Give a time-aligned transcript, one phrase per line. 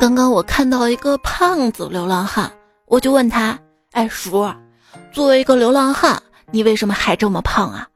[0.00, 2.50] 刚刚我看到一个胖子流浪汉，
[2.86, 3.58] 我就问他
[3.92, 4.52] ：“哎，叔，
[5.12, 6.20] 作为一个流浪汉，
[6.52, 7.86] 你为什么还这么胖啊？”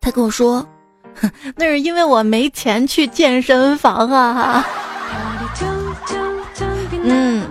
[0.00, 0.66] 他跟我说
[1.20, 4.64] ：“哼，那是因为我没钱去健身房啊。
[7.02, 7.46] ”嗯，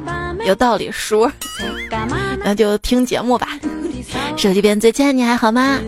[0.46, 1.30] 有道理，叔。
[2.44, 3.48] 那就听节目吧。
[4.36, 5.80] 手机边最亲爱的你还好吗？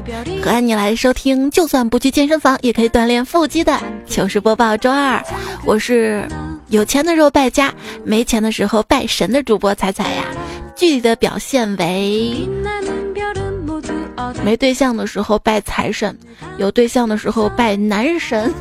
[0.43, 5.21] 欢迎你来收听，就算不去健身房也可以锻炼腹肌的 糗事播报周二。
[5.65, 6.27] 我是
[6.75, 7.73] 有钱的时候败家，
[8.03, 10.25] 没钱的时候拜神的主播彩彩呀。
[10.75, 12.45] 具体的表现为：
[14.43, 16.13] 没对象的时候拜财神，
[16.57, 18.53] 有对象的时候拜男神。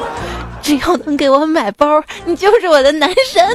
[0.62, 3.46] 只要能给我买包，你就是我的男神。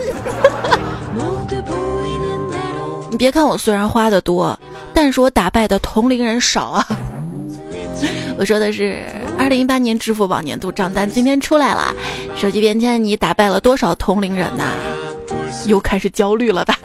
[3.10, 4.56] 你别看我虽然花的多，
[4.94, 6.88] 但是我打败的同龄人少啊。
[8.38, 9.04] 我说的是
[9.38, 11.94] 二零一八年支付宝年度账单今天出来了，
[12.36, 14.66] 手机边签你打败了多少同龄人呐？
[15.66, 16.78] 又开始焦虑了吧？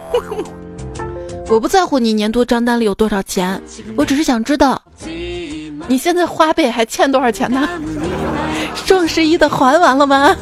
[1.49, 3.61] 我不在乎你年度账单里有多少钱，
[3.97, 4.81] 我只是想知道
[5.87, 7.69] 你现在花呗还欠多少钱呢？
[8.75, 10.35] 双十一的还完了吗？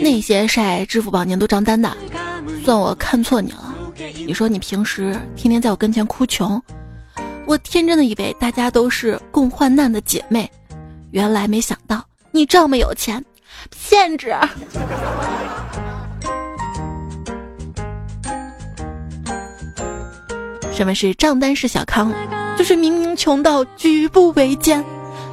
[0.00, 1.90] 那些晒支付宝年度账单的，
[2.64, 3.74] 算我看错你了。
[4.26, 6.62] 你说你平时天天在我跟前哭穷，
[7.46, 10.50] 我天真的以为大家都是共患难的姐妹，
[11.12, 13.24] 原来没想到你这么有钱，
[13.70, 14.34] 骗子！
[20.72, 22.12] 什么是账单式小康？
[22.58, 24.84] 就是明明穷到举步维艰。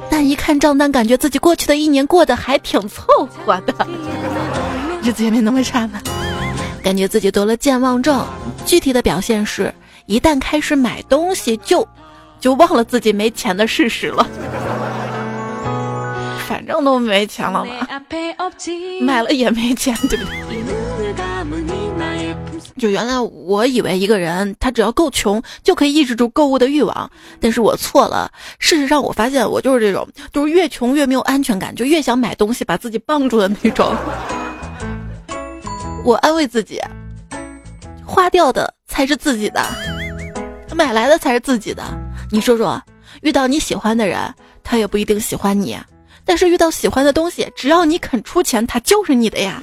[0.08, 3.74] 但一看账单，感觉自己过去的一年过得还挺凑合的，
[5.02, 6.00] 日子也没那么差呢。
[6.80, 8.24] 感觉自己得了健忘症，
[8.64, 9.74] 具体的表现是，
[10.06, 11.86] 一旦开始买东西，就
[12.40, 14.26] 就忘了自己没钱的事实了。
[16.46, 17.72] 反正都没钱了嘛，
[19.00, 20.34] 买了也没钱，对不对？
[22.76, 27.10] 就原来我以为一个人他只要够穷就可以抑制住购物的欲望，
[27.40, 28.30] 但是我错了。
[28.58, 33.94] 事实上，我发现我就是这种，就是越穷越没有安全感，就越想买东西把自己绑住的那种。
[36.04, 36.80] 我安慰自己，
[38.04, 39.62] 花掉的才是自己的，
[40.74, 41.82] 买来的才是自己的。
[42.30, 42.82] 你说说，
[43.22, 44.18] 遇到你喜欢的人，
[44.62, 45.76] 他也不一定喜欢你；
[46.24, 49.62] 但是遇到喜欢的东西，只要你肯出钱，他就是你的呀。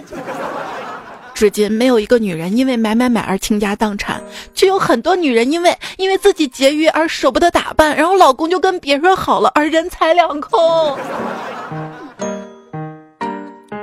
[1.33, 4.21] 至今没有一个女人因为买买买而倾家荡产，
[4.53, 10.97] 却有很多女人因为因为自己节约而舍不得打扮，然后老公就跟别人好了，而人财两空。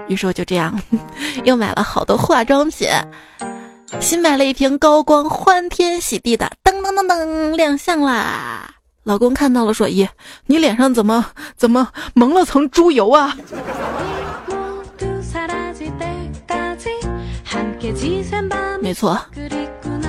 [0.07, 0.81] 于是我就这样，
[1.45, 2.89] 又买了好多化妆品，
[3.99, 6.49] 新买了一瓶高光，欢天喜地的
[6.83, 8.71] 噔噔噔噔亮相啦！
[9.05, 10.09] 老公看到了说：“咦，
[10.47, 13.37] 你脸上怎么怎么蒙了层猪油啊？”
[18.81, 19.21] 没错，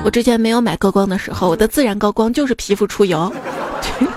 [0.04, 3.32] 我之前没有买高光的时候，我的自然高光就是皮肤出油。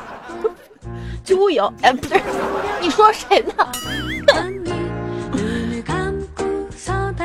[1.25, 1.73] 猪油？
[1.83, 2.21] 哎，不是，
[2.81, 3.67] 你说谁呢？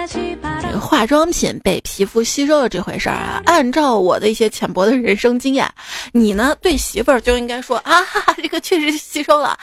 [0.08, 5.70] 这个化妆品被皮肤吸收了这回事儿啊，按照我的一些浅薄的人生经验，
[6.14, 8.02] 你呢对媳妇儿就应该说啊，
[8.42, 9.58] 这个确实吸收了，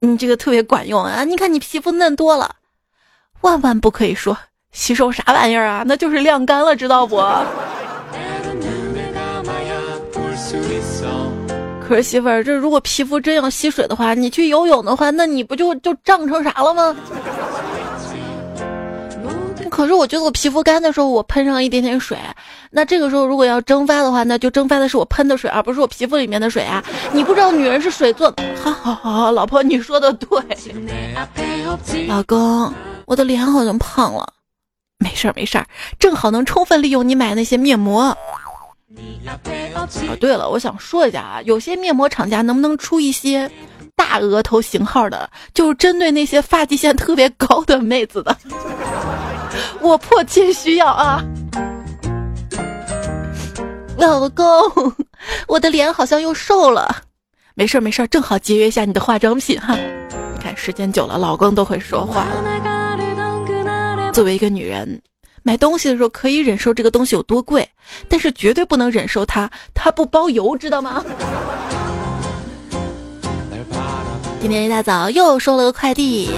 [0.00, 2.54] 你这个特别管用啊，你看你皮肤嫩多了，
[3.42, 4.36] 万万不可以说。
[4.72, 5.82] 吸收啥玩意儿啊？
[5.86, 7.16] 那就是晾干了，知道不？
[11.86, 16.96] 可是媳妇儿，这如果皮肤真要吸水的话，你去游泳的话，那你不就就胀成啥了吗？
[19.72, 22.18] 可是我觉得我皮肤干的时候，我喷上一点点水，
[22.70, 26.84] 那这个时候如果要蒸发的话，那就蒸发的是我喷的水，而不是我皮肤里面的水啊！
[27.10, 28.44] 你不知道女人是水做的？
[28.62, 30.28] 好好好，老婆你说的对。
[32.06, 32.70] 老公，
[33.06, 34.30] 我的脸好像胖了。
[34.98, 35.64] 没事儿没事儿，
[35.98, 38.14] 正好能充分利用你买那些面膜。
[39.74, 39.88] 哦，
[40.20, 43.50] 对了，我想说一下啊，有些面膜厂家能不能出一些
[44.04, 48.36] 大额头型号的，就是针对那些发际线特别高的妹子的？
[49.80, 51.22] 我迫切需要啊！
[53.96, 54.44] 老公，
[55.46, 57.04] 我的脸好像又瘦了。
[57.54, 59.76] 没事没事，正好节约一下你的化妆品哈。
[59.76, 62.42] 你看时间久了，老公都会说话了。
[64.12, 65.00] 作为一个女人，
[65.44, 67.68] 买东西的时候可以忍受这个东西有多贵，
[68.08, 71.04] 但是绝对不能忍受它它不包邮，知道吗？
[74.42, 76.28] 今天一大早又收了个快递，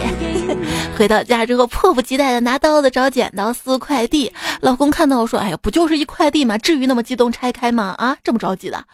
[0.94, 4.30] 回到家之后迫不及待的拿刀子找剪刀撕快递。
[4.60, 6.58] 老公看到我说：“哎呀，不就是一快递吗？
[6.58, 7.94] 至于那么激动拆开吗？
[7.96, 8.84] 啊，这么着急的？”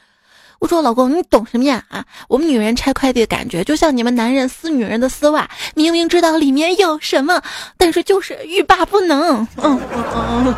[0.60, 1.82] 我说老公，你懂什么呀？
[1.88, 7.42] 啊，我们女人拆快递的感觉，就像你们男人撕女人的丝袜，明明知道里面有什么，
[7.76, 9.44] 但是就是欲罢不能。
[9.56, 10.14] 嗯嗯
[10.46, 10.54] 嗯。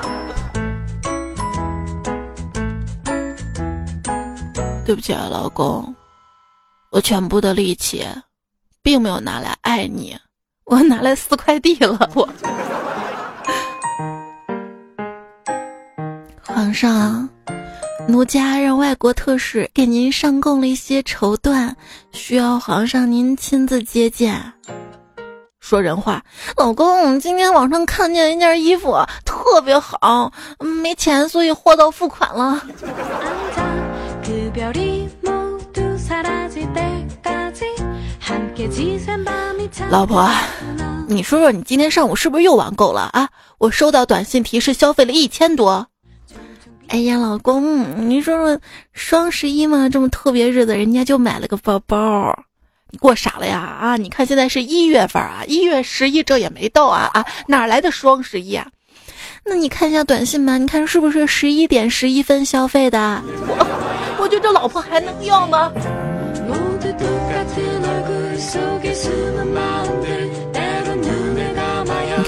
[4.84, 5.94] 对不起啊，老公，
[6.90, 8.04] 我全部的力气，
[8.82, 10.17] 并没有拿来爱你，
[10.64, 12.11] 我拿来撕快递了。
[12.14, 12.29] 我，
[16.46, 17.29] 皇上。
[18.08, 21.73] 奴家让外国特使给您上供了一些绸缎，
[22.11, 24.43] 需要皇上您亲自接见。
[25.61, 26.20] 说人话，
[26.56, 32.61] 老公，今天网上看见一件衣服特别好，没钱，所以货到付款了。
[39.88, 40.31] 老婆，
[41.06, 43.29] 你说说，你今天上午是不是又网购了啊？
[43.59, 45.87] 我收到短信提示，消费了一千多。
[46.88, 48.61] 哎呀，老公，你说说
[48.93, 52.44] 双十一嘛，这么特别日子，人家就买了个包包，
[52.91, 53.61] 你过傻了呀？
[53.61, 58.67] 啊，你看现在是一月份啊，一月十一这也没到啊啊，哪来的双十一啊？
[59.44, 63.23] 那你看一下短信吧，你看是不是十一点十一分消费的？
[63.47, 65.73] 我我觉得这老婆还能要吗？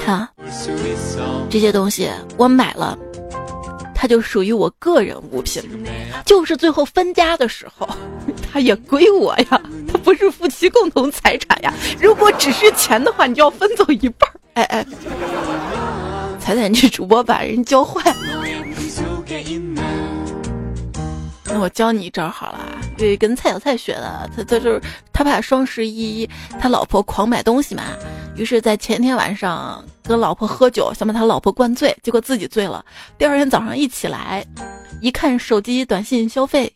[0.05, 0.27] 看
[1.49, 2.97] 这些东西我买了。
[3.97, 5.63] 它就属于我个人物品，
[6.25, 7.89] 就是最后分家的时候，
[8.53, 9.59] 它也归我呀，
[9.91, 11.73] 它不是夫妻共同财产呀。
[11.99, 14.35] 如果只是钱的话，你就要分走一半儿。
[14.53, 14.85] 哎哎，
[16.39, 18.17] 彩彩，你主播把人教坏了。
[21.55, 22.59] 那我教你一招好了，
[22.97, 24.29] 对，跟蔡小蔡学的。
[24.35, 24.81] 他他就是
[25.13, 26.29] 他怕双十一
[26.59, 27.83] 他老婆狂买东西嘛。
[28.35, 32.83] 于是，在前天晚上跟老婆喝酒，想把他老婆灌醉，结果自己醉了。
[33.17, 34.45] 第二天早上一起来，
[34.99, 36.69] 一看手机短信消费，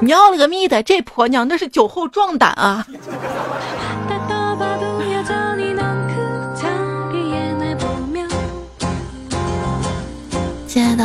[0.00, 2.84] 尿了个咪的，这婆娘那是酒后壮胆啊！
[10.66, 11.04] 亲爱的，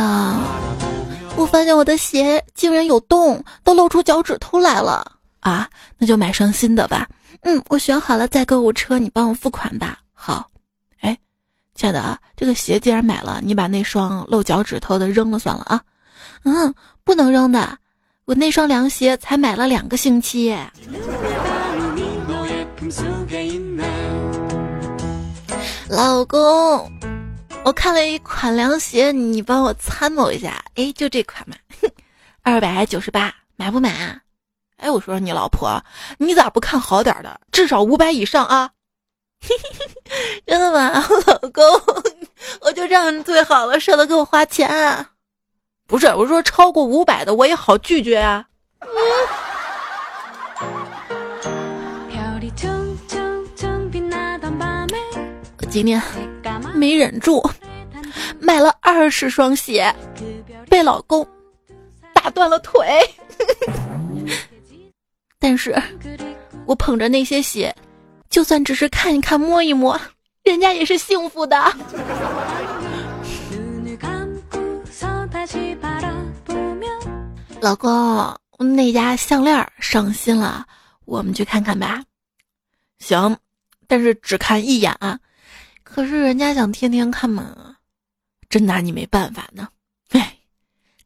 [1.36, 5.04] 我发现我的鞋竟然有洞，都露出脚趾头来了
[5.40, 5.68] 啊！
[5.98, 7.08] 那就买双新的吧。
[7.42, 9.98] 嗯，我选好了，在购物车，你帮我付款吧。
[10.12, 10.48] 好，
[11.00, 11.18] 哎，
[11.74, 15.82] 亲爱的啊，这个鞋既然买了，你把那双露脚趾头的扔了算了啊。
[16.44, 16.72] 嗯，
[17.04, 17.76] 不能扔的，
[18.24, 20.56] 我那双凉鞋才买了两个星期。
[25.88, 26.90] 老公，
[27.64, 30.62] 我看了一款凉鞋，你帮我参谋一下。
[30.74, 31.56] 哎，就这款嘛，
[32.42, 34.20] 二百九十八，买不买啊？
[34.76, 35.82] 哎，我说你老婆，
[36.18, 37.40] 你咋不看好点的？
[37.50, 38.70] 至少五百以上啊！
[40.46, 40.90] 真的吗，
[41.26, 41.64] 老公？
[42.60, 45.06] 我就这样最好了，舍得给我花钱。
[45.86, 48.44] 不是，我说超过五百的我也好拒绝啊。
[55.60, 55.98] 我今天
[56.74, 57.42] 没忍住，
[58.40, 59.94] 买了二十双鞋，
[60.68, 61.26] 被老公
[62.12, 62.84] 打断了腿。
[65.38, 65.74] 但是，
[66.66, 67.74] 我捧着那些鞋，
[68.30, 70.00] 就算只是看一看、摸一摸，
[70.42, 71.56] 人家也是幸福的。
[77.60, 80.66] 老公，那家项链上新了，
[81.04, 82.02] 我们去看看吧。
[82.98, 83.36] 行，
[83.86, 85.18] 但是只看一眼啊。
[85.94, 87.76] 可是人家想天天看嘛，
[88.48, 89.68] 真拿你没办法呢。
[90.10, 90.38] 哎，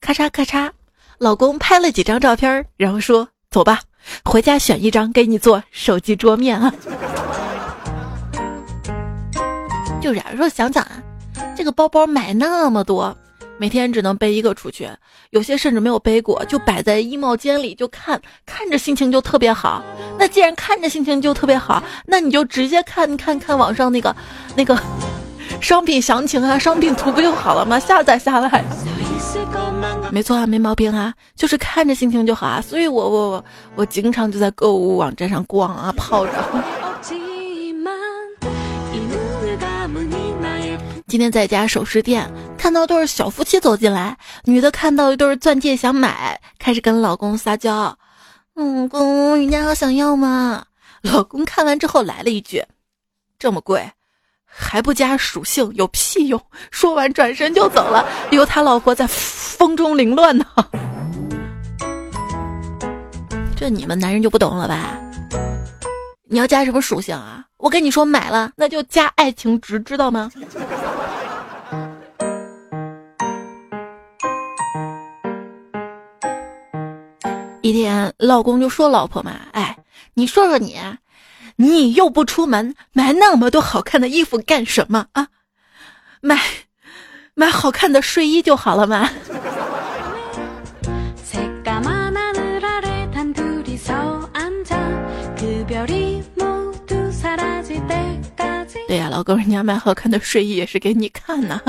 [0.00, 0.70] 咔嚓咔嚓，
[1.18, 3.82] 老公拍了几张照片，然后说：“走吧。”
[4.24, 6.72] 回家选一张给你做手机桌面啊！
[10.00, 11.02] 就是啊，说想想啊，
[11.54, 13.14] 这个包包买那么多，
[13.58, 14.88] 每天只能背一个出去，
[15.30, 19.82] 有些甚至没有背过，就摆在衣帽间里，就看看着心情就特别好。
[20.18, 24.14] 那既然看着心情就特别好，那你就直接看看看网上那个
[24.54, 24.80] 那个
[25.60, 27.78] 商品详情啊，商品图不就好了吗？
[27.78, 28.64] 下载下来。
[30.10, 33.44] 没错啊，没毛病啊，就是看着心情就好啊，所以我我我
[33.76, 36.32] 我经常就在购物网站上逛啊，泡着。
[41.08, 47.96] 今天在家首饰店看到对小夫妻走进来，女的看到一对钻戒想买，开始跟老公撒娇
[48.52, 50.66] ：“老公，人家好想要吗？”
[51.00, 52.62] 老公看完之后来了一句
[53.38, 53.90] ：“这么贵。”
[54.44, 56.38] 还不加属性有屁用！
[56.70, 60.44] 说完转身就走了，留他老婆在风中凌乱呢。
[63.56, 64.98] 这你们男人就不懂了吧？
[66.30, 67.46] 你要加什么属性啊？
[67.56, 70.30] 我跟你说买了，那就加爱情值，知道吗？
[77.68, 79.76] 一天，老公就说老婆嘛，哎，
[80.14, 80.78] 你说说你，
[81.56, 85.28] 你又不出门，买那么多好看的衣服干什么啊？
[86.22, 86.40] 买，
[87.34, 89.10] 买好看的睡衣就好了嘛。
[98.86, 101.60] 对呀，老公，人家买好看的睡衣也是给你看呢。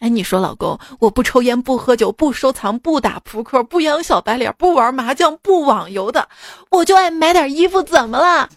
[0.00, 6.28] 哎，你说，老公，我不抽烟，不喝酒，不收藏，不打扑克，不养小白脸，不玩麻将，不网游的，
[6.70, 8.48] 我就爱买点衣服，怎么了？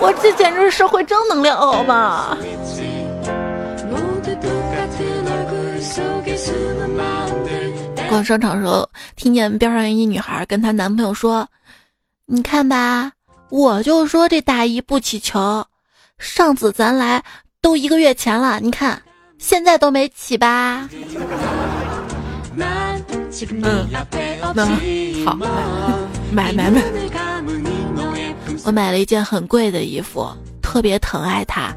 [0.00, 2.36] 我这简直是社会正能量，好吗？
[8.08, 11.46] 逛商场时候，听见边上一女孩跟她男朋友说
[12.26, 13.12] ：“你看吧，
[13.48, 15.64] 我就说这大衣不起球，
[16.18, 17.22] 上次咱来
[17.60, 19.00] 都一个月前了，你看。”
[19.40, 20.86] 现在都没起吧？
[23.62, 23.88] 嗯，
[24.54, 24.66] 那
[25.24, 25.34] 好，
[26.30, 26.82] 买买买！
[28.64, 30.28] 我买了一件很贵的衣服，
[30.60, 31.74] 特别疼爱它。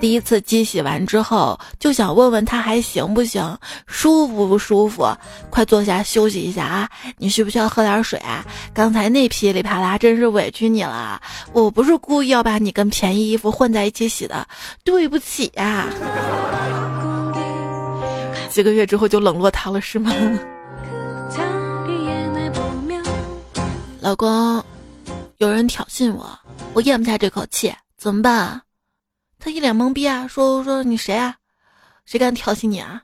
[0.00, 5.08] 第一次机洗完之后，就想问问他还行不行，舒服不舒服？
[5.50, 6.88] 快坐下休息一下啊！
[7.16, 8.44] 你需不需要喝点水啊？
[8.72, 11.20] 刚才那噼里啪啦，真是委屈你了。
[11.52, 14.46] 我不是故意要把你跟便宜衣服混在一起洗的，
[14.84, 15.86] 对不起呀。
[18.50, 20.12] 几个月之后就冷落他了是吗？
[24.00, 24.62] 老公，
[25.38, 26.38] 有人挑衅我，
[26.72, 28.62] 我咽不下这口气，怎么办？
[29.38, 31.36] 他一脸懵逼啊，说说你谁啊？
[32.04, 33.00] 谁敢调戏你啊？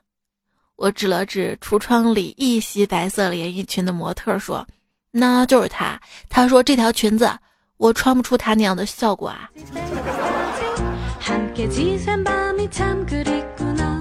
[0.75, 4.67] 我指了指橱窗里一袭白色连衣裙的模特，说
[5.11, 5.97] 那就是他。
[6.27, 7.31] 他说这条裙子
[7.77, 9.49] 我穿不出他那样的效果啊。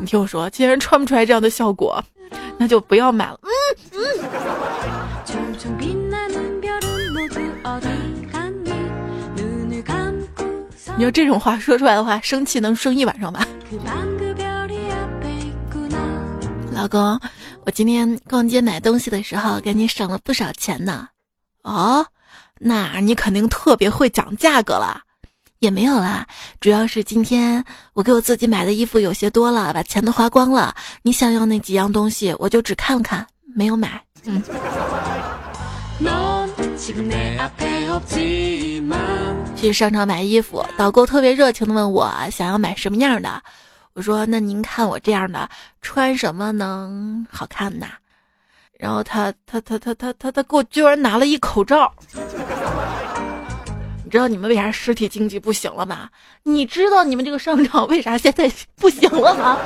[0.00, 2.02] 你听我说，既然穿不出来这样的效果，
[2.58, 3.38] 那就不要买了。
[3.42, 3.48] 嗯
[3.92, 4.00] 嗯。
[10.96, 13.46] 你要这种话说出来的话，生气能生一晚上吧？
[16.72, 17.20] 老公，
[17.64, 21.08] 我今天逛街买东西的时候，给你省了不少钱呢。
[21.62, 22.06] 哦，
[22.60, 25.00] 那你肯定特别会讲价格了。
[25.58, 26.26] 也没有啦，
[26.60, 30.74] 主要是今天我给我自己买的衣服有些多了，把钱都花光了。
[31.02, 34.00] 你想要那几样东西，我就只看看，没有买。
[34.24, 34.42] 嗯。
[39.64, 43.42] 去商场买衣服，导购特别热情的问我想要买什么样的，
[43.94, 45.48] 我说那您看我这样的
[45.80, 47.86] 穿什么能好看呢？
[48.78, 51.90] 然后他他他他他他他给我居然拿了一口罩。
[54.04, 56.10] 你知道你们为啥实体经济不行了吗？
[56.42, 59.58] 你知道你们这个商场为啥现在 不行了吗？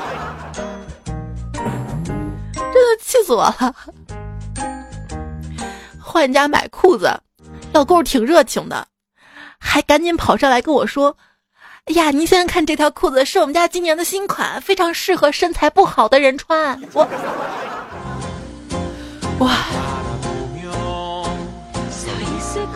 [2.55, 3.75] 真的气死我了！
[6.01, 7.11] 换家买裤子，
[7.73, 8.87] 老购挺热情的，
[9.59, 11.17] 还赶紧跑上来跟我说
[11.87, 17.07] ：“哎呀，您先看这条裤子，是我们家今年的新款，非常适合身材不好的人穿。”我，
[19.41, 19.57] 哇！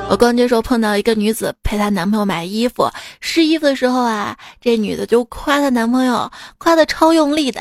[0.09, 7.61] 我逛街时候碰到一个女子陪她男朋友买衣服，试衣服的时候啊，这女的就夸她男朋友，夸的超用力的。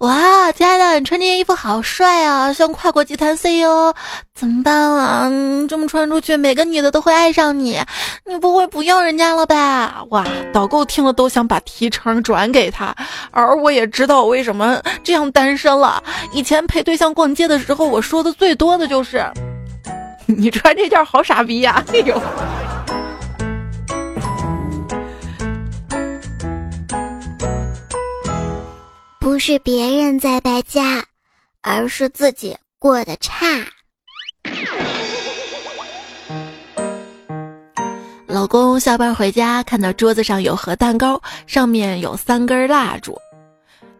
[0.00, 3.94] 哇，亲爱的，你穿这件衣服好帅啊，像跨国集团 CEO。
[4.34, 5.30] 怎么办啊？
[5.68, 7.80] 这么穿出去，每个女的都会爱上你，
[8.26, 10.04] 你不会不要人家了吧？
[10.10, 12.94] 哇，导购听了都想把提成转给他，
[13.30, 16.02] 而我也知道为什么这样单身了。
[16.32, 19.24] 以前陪对象逛街的时候，我说的最多的就是。
[20.28, 21.84] 你穿这件好傻逼呀！
[21.94, 22.20] 哎呦，
[29.26, 31.04] 不是别人在败家，
[31.60, 33.44] 而是自己过得差。
[38.28, 43.20] 老公下班回家，看到桌子上有盒蛋糕，上面有三根蜡烛，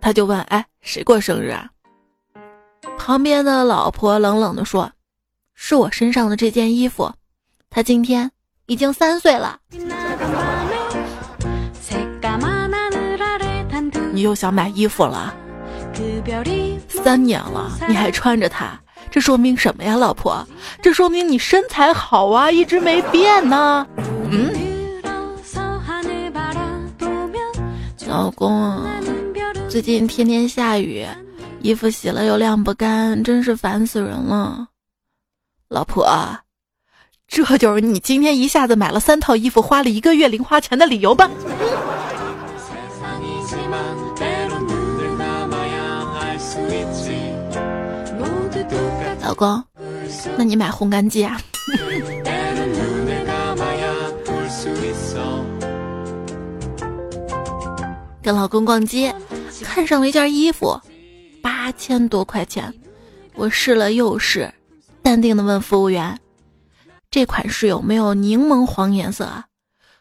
[0.00, 1.68] 他就问：“哎，谁过生日啊？”
[2.96, 4.88] 旁边的老婆冷冷的说。
[5.56, 7.12] 是我身上的这件衣服，
[7.68, 8.30] 他今天
[8.66, 9.58] 已经三岁了。
[14.16, 15.34] 你又想买衣服了？
[16.88, 18.70] 三年了，你还穿着它，
[19.10, 20.42] 这说明什么呀，老婆？
[20.80, 23.86] 这说明你身材好啊，一直没变呢。
[24.30, 24.50] 嗯，
[28.08, 28.80] 老公，
[29.68, 31.06] 最近天天下雨，
[31.60, 34.68] 衣服洗了又晾不干，真是烦死人了。
[35.68, 36.08] 老婆，
[37.28, 41.28] 这就是你今天一下子买了三套衣服，花了一个月零花钱的理由吧？
[49.36, 49.62] 老公，
[50.38, 51.38] 那你买烘干机啊？
[58.22, 59.14] 跟老公逛街，
[59.62, 60.80] 看上了一件衣服，
[61.42, 62.72] 八千多块钱。
[63.34, 64.50] 我试了又试，
[65.02, 66.18] 淡定的问服务员
[67.12, 69.44] ：“这款式有没有柠檬黄颜色啊？”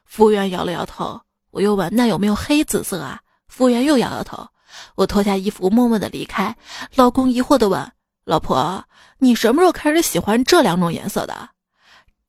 [0.08, 1.20] 服务员摇了摇头。
[1.52, 4.48] 我又问：“那有没有黑紫色啊？”服务员又摇摇头。
[4.96, 6.56] 我脱下衣服，默默的离开。
[6.96, 7.92] 老公疑惑的问
[8.26, 8.84] ：“老婆，
[9.20, 11.50] 你什么时候开始喜欢这两种颜色的？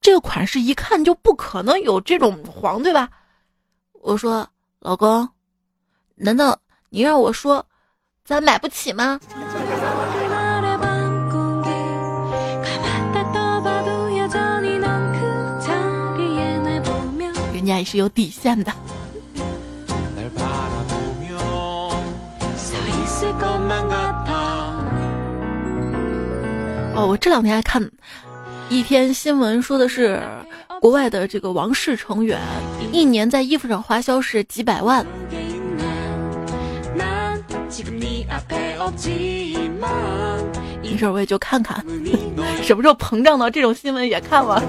[0.01, 3.09] 这个款式一看就不可能有这种黄，对吧？”
[4.03, 4.47] 我说
[4.79, 5.29] ：“老公。”
[6.15, 6.59] 难道
[6.91, 7.67] 你让我说，
[8.25, 9.19] 咱买不起吗？
[17.53, 18.73] 人家也是有底线的。
[26.97, 27.91] 哦，我这两天还看
[28.71, 30.19] 一篇新闻，说的是
[30.81, 32.41] 国外的这个王室成员
[32.91, 35.05] 一年在衣服上花销是几百万。
[40.83, 41.85] 没事，我也就看看，
[42.65, 44.63] 什么时候膨胀到这种新闻也看了。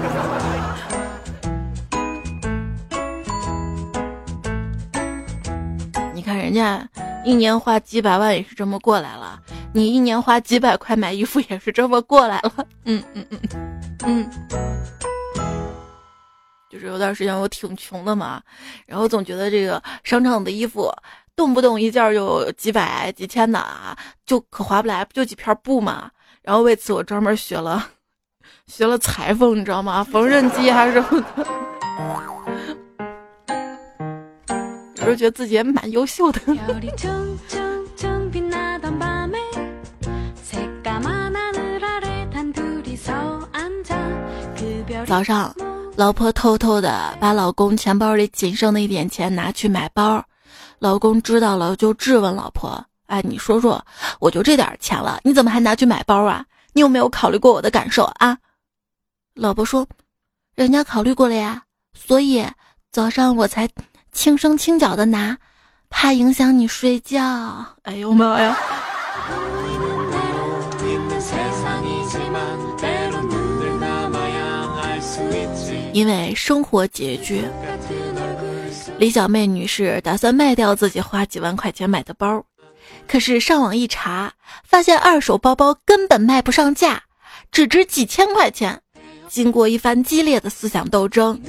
[6.14, 6.86] 你看人家
[7.24, 9.38] 一年花几百万也是这么过来了，
[9.72, 12.52] 你一年花几百块买衣服也是这么过来了。
[12.84, 13.40] 嗯嗯嗯
[14.04, 14.30] 嗯，
[16.70, 18.40] 就是有段时间我挺穷的嘛，
[18.86, 20.92] 然后总觉得这个商场的衣服。
[21.36, 23.96] 动不动一件就几百几千的啊，
[24.26, 26.10] 就可划不来，不就几片布嘛。
[26.42, 27.90] 然后为此我专门学了，
[28.66, 30.02] 学了裁缝，你知道吗？
[30.02, 31.46] 缝纫机还是什么的。
[34.98, 36.40] 有时候觉得自己也蛮优秀的。
[45.06, 45.54] 早上，
[45.96, 50.22] 老婆偷偷的把老公钱包里仅剩的一点钱拿去买包。
[50.80, 53.84] 老公知道了就质问老婆：“哎，你说说，
[54.18, 56.44] 我就这点钱了，你怎么还拿去买包啊？
[56.72, 58.36] 你有没有考虑过我的感受啊？”
[59.34, 59.86] 老婆说
[60.56, 61.62] ：“人家考虑过了呀，
[61.94, 62.44] 所以
[62.90, 63.68] 早上我才
[64.12, 65.38] 轻声轻脚的拿，
[65.90, 68.56] 怕影响你睡觉。”哎呦妈呀！
[75.92, 77.44] 因为生活拮据。
[78.98, 82.44] 李小妹女士打算卖掉自己花几万块钱买的包，
[83.08, 84.32] 可是上网一查，
[84.64, 87.02] 发现二手包包根本卖不上价，
[87.50, 88.80] 只值几千块钱。
[89.28, 91.40] 经过一番激烈的思想斗争，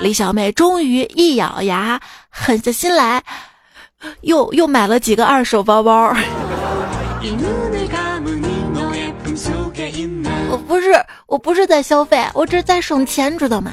[0.00, 3.22] 李小妹终于一咬牙，狠下心来，
[4.22, 6.14] 又又买了几个二手包包。
[10.50, 10.92] 我不是，
[11.26, 13.72] 我不是在消费，我这是在省钱，知道吗？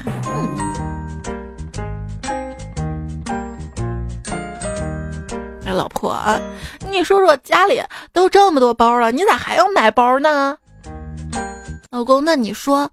[5.66, 6.18] 哎老婆，
[6.90, 10.56] 你说说家里都这么多包了，你咋还要买包呢？
[11.90, 12.90] 老公，那你说，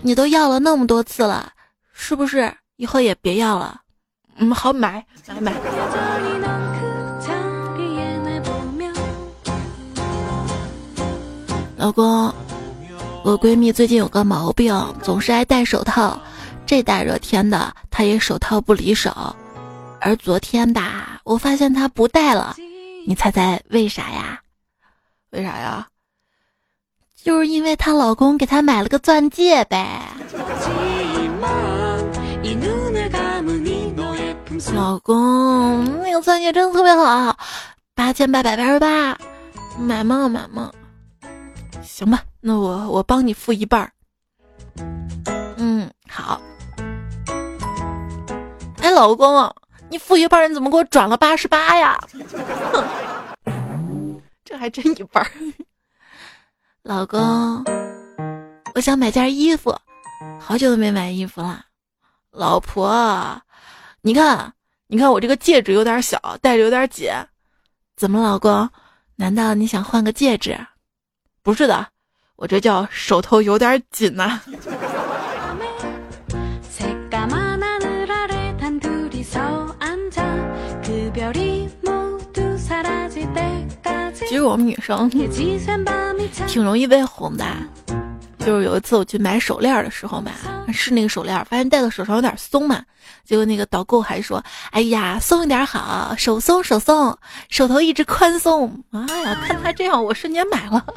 [0.00, 1.52] 你都要了那么多次了，
[1.98, 3.80] 是不是以后也别要了？
[4.36, 5.52] 嗯，好买买买。
[11.76, 12.32] 老公，
[13.24, 16.20] 我闺蜜最近有个毛病，总是爱戴手套，
[16.66, 19.10] 这大热天的，她也手套不离手。
[20.00, 22.54] 而昨天吧，我发现她不戴了，
[23.06, 24.40] 你猜猜为啥呀？
[25.30, 25.88] 为啥呀？
[27.22, 30.02] 就是因为她老公给她买了个钻戒呗。
[34.74, 37.36] 老公，那个钻戒真的特别好，
[37.94, 39.16] 八千八百八十八，
[39.78, 40.28] 买吗？
[40.28, 40.70] 买吗？
[41.82, 43.92] 行吧，那我我帮你付一半儿。
[45.56, 46.40] 嗯，好。
[48.82, 49.54] 哎，老公。
[49.88, 51.96] 你付一半，你怎么给我转了八十八呀？
[54.44, 55.24] 这还真一半。
[56.82, 57.64] 老公，
[58.74, 59.78] 我想买件衣服，
[60.40, 61.66] 好久都没买衣服了。
[62.32, 63.40] 老婆，
[64.02, 64.52] 你看，
[64.88, 67.10] 你看我这个戒指有点小，戴着有点紧，
[67.96, 68.70] 怎么，老公？
[69.16, 70.56] 难道你想换个戒指？
[71.42, 71.88] 不是的，
[72.36, 74.40] 我这叫手头有点紧呐。
[84.14, 85.10] 其实我们女生
[86.46, 87.44] 挺容易被哄的，
[88.38, 90.30] 就是有一次我去买手链的时候嘛，
[90.72, 92.84] 试那个手链，发现戴到手上有点松嘛，
[93.26, 97.18] 结果那个导购还说：“哎呀，松一点好，手松手松，
[97.50, 100.84] 手头一直宽松。”哎呀，看他这样，我瞬间买了。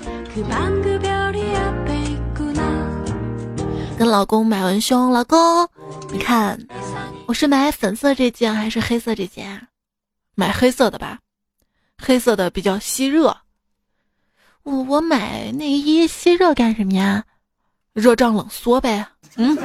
[3.98, 5.68] 跟老公买文胸，老公，
[6.12, 6.58] 你看，
[7.26, 9.68] 我是买粉色这件还是黑色这件？
[10.36, 11.20] 买黑色的吧，
[11.98, 13.36] 黑色的比较吸热。
[14.64, 17.26] 我我买内衣吸热干什么呀？
[17.94, 19.06] 热胀冷缩呗。
[19.36, 19.58] 嗯。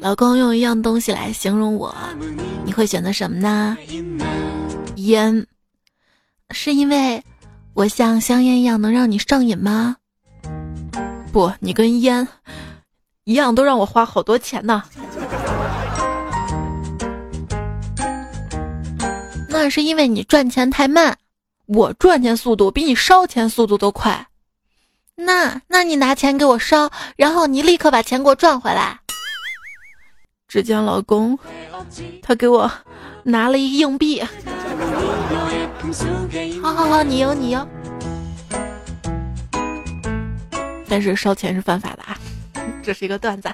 [0.00, 1.94] 老公用一样东西来形容我，
[2.64, 3.76] 你会选择什么呢？
[4.96, 5.46] 烟，
[6.50, 7.22] 是因为
[7.74, 9.96] 我像香烟一样能让你上瘾吗？
[11.32, 12.26] 不，你跟烟
[13.24, 14.82] 一样，都让我花好多钱呢。
[19.48, 21.16] 那是因为你赚钱太慢，
[21.66, 24.26] 我赚钱速度比你烧钱速度都快。
[25.24, 28.98] 那，那你拿钱给我烧，然后你立刻把钱给我赚回来。
[30.48, 31.38] 只见老公，
[32.22, 32.70] 他给我
[33.22, 34.22] 拿了一硬币。
[36.62, 37.66] 好好好，你赢你赢。
[40.88, 42.18] 但是烧钱是犯法的啊，
[42.82, 43.48] 这是一个段子。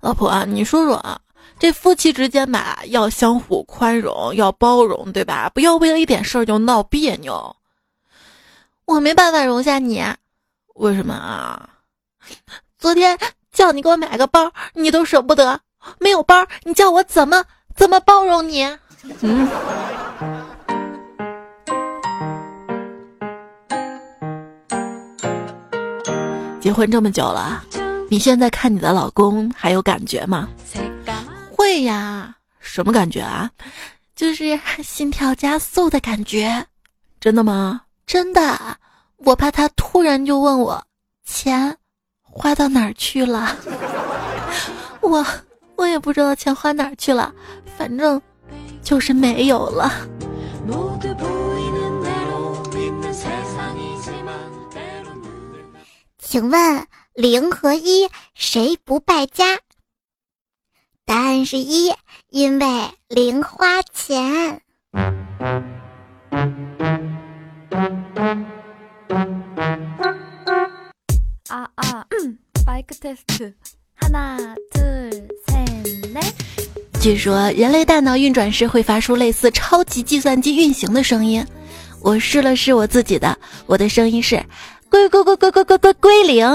[0.00, 1.20] 老婆啊，你说说啊，
[1.58, 5.50] 这夫妻之间吧，要相互宽容，要包容，对吧？
[5.52, 7.54] 不要为了一点事儿就闹别扭。
[8.84, 10.02] 我没办法容下你，
[10.74, 11.68] 为什么啊？
[12.78, 13.18] 昨天
[13.52, 15.60] 叫你给我买个包，你都舍不得。
[15.98, 18.64] 没有包，你叫我怎么怎么包容你？
[19.20, 19.48] 嗯。
[26.60, 27.64] 结婚这么久了，
[28.08, 30.48] 你现在看你的老公还有感觉吗？
[31.50, 33.50] 会呀，什么感觉啊？
[34.14, 36.64] 就是心跳加速的感觉。
[37.20, 37.82] 真的吗？
[38.06, 38.76] 真的，
[39.18, 40.84] 我怕他突然就问我
[41.24, 41.76] 钱
[42.20, 43.56] 花到哪儿去了，
[45.00, 45.24] 我
[45.76, 47.32] 我也不知道钱花哪儿去了，
[47.76, 48.20] 反正
[48.82, 49.90] 就是没有了。
[56.18, 59.58] 请问零和一谁不败家？
[61.04, 61.92] 答案是一，
[62.28, 64.62] 因为零花钱。
[77.00, 81.44] 据说人类大脑运转时会发出类似超级计算机运行的声音。
[82.00, 84.42] 我试了试我自己的，我的声音是
[84.88, 86.46] 归归归归归归归归零。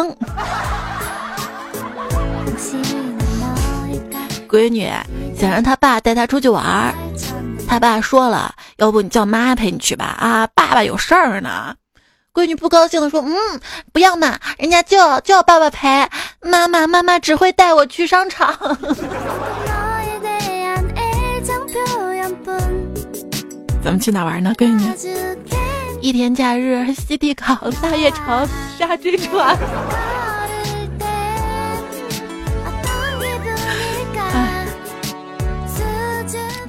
[4.47, 4.89] 闺女
[5.37, 6.95] 想让他爸带她出去玩儿，
[7.67, 10.05] 他爸说了，要不你叫妈陪你去吧。
[10.05, 11.75] 啊，爸爸有事儿呢。
[12.37, 13.35] 闺女不高兴的说：“嗯，
[13.91, 16.07] 不要嘛，人家就要就要爸爸陪。
[16.43, 18.55] 妈妈妈妈只会带我去商场。
[23.83, 24.53] 咱们去哪玩呢？
[24.55, 24.83] 闺女，
[25.99, 28.47] 一天假日，西堤港、大悦城、
[28.77, 29.57] 沙之船。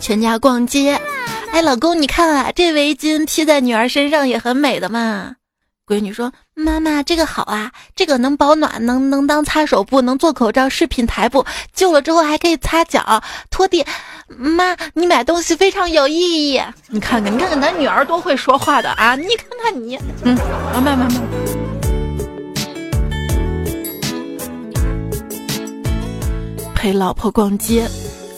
[0.00, 0.98] 全家逛街。
[1.52, 5.35] 哎，老公，你看啊，这围巾披在女儿身上也很美的嘛。”
[5.88, 13.83] 闺女说：“妈妈，这个好啊，这个能保暖，能能当擦手布，能做口罩、饰品台布，旧了之后还可以擦脚、拖地。
[14.37, 16.61] 妈，你买东西非常有意义。
[16.88, 19.16] 你看看，你看看，咱女儿多会说话的啊！
[19.16, 20.37] 你看看你，嗯，
[20.74, 21.22] 慢慢慢慢。
[26.74, 27.88] 陪老婆逛街，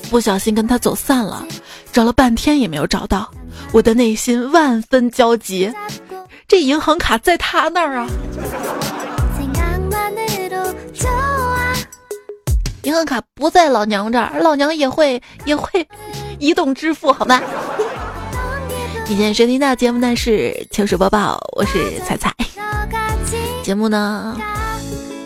[0.09, 1.45] 不小心跟她走散了，
[1.93, 3.29] 找了半天也没有找到，
[3.73, 5.69] 我的内心万分焦急。”
[6.51, 8.09] 这银行卡在他那儿啊！
[12.83, 15.87] 银行卡不在老娘这儿，老娘也会也会
[16.41, 17.41] 移动支付，好吗？
[19.07, 22.35] 今天收听到节目呢是糗事播报，我是彩彩。
[23.63, 24.37] 节目呢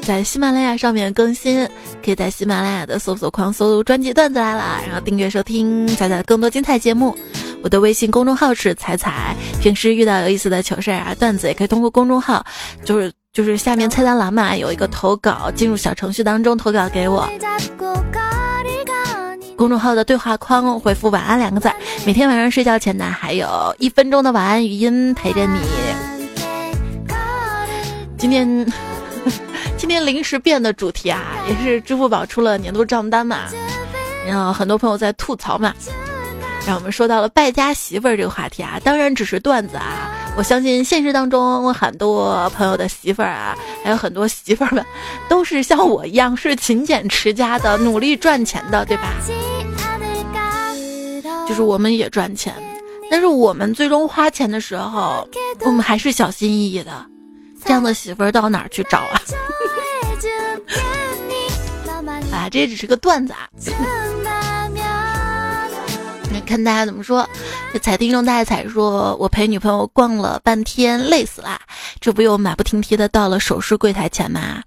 [0.03, 1.67] 在喜马拉雅上面更新，
[2.05, 7.17] 可以在喜马拉雅的搜索框搜专辑段子来了，然后订阅收听彩彩更多精彩节目。
[7.65, 12.45] 我的微信公众号是彩彩，平时遇到有意思的糗事儿啊、段子，也可以通过公众号，
[12.85, 17.27] 就是就是下面菜单栏嘛，有一个投稿，进入小程序当中投稿给我。
[19.57, 21.73] 公众号的对话框回复“晚安”两个字，
[22.05, 25.61] 每天晚上睡觉前呢，还有一分钟的晚安语音陪着你。
[28.19, 28.47] 今天
[29.79, 33.45] 今天临时变的主题啊，也是支付宝出了年度账单嘛，
[34.27, 35.73] 然后很多朋友在吐槽嘛。
[36.67, 40.11] 让我们说到了败家媳妇儿这个话题啊，当然只是段子啊。
[40.37, 44.85] 我相信现实当中很多朋友的媳妇儿啊，还有很多媳妇儿们，
[45.29, 49.15] 都是像我一样是勤俭持家的，努力赚钱的，对吧？
[51.47, 52.55] 就是我们也赚钱，
[53.11, 55.29] 但是我们最终花钱的时候，
[55.61, 57.05] 我们还是小心翼翼的。
[57.65, 59.21] 这样的媳妇儿到哪儿去找啊？
[62.33, 63.49] 啊，这只是个段子啊。
[66.45, 67.29] 看大家怎么说？
[67.73, 71.61] 这彩听众大彩说：“我陪女朋友逛了半天，累死啦！
[72.01, 74.63] 这不又马不停蹄的到了首饰柜台前吗？”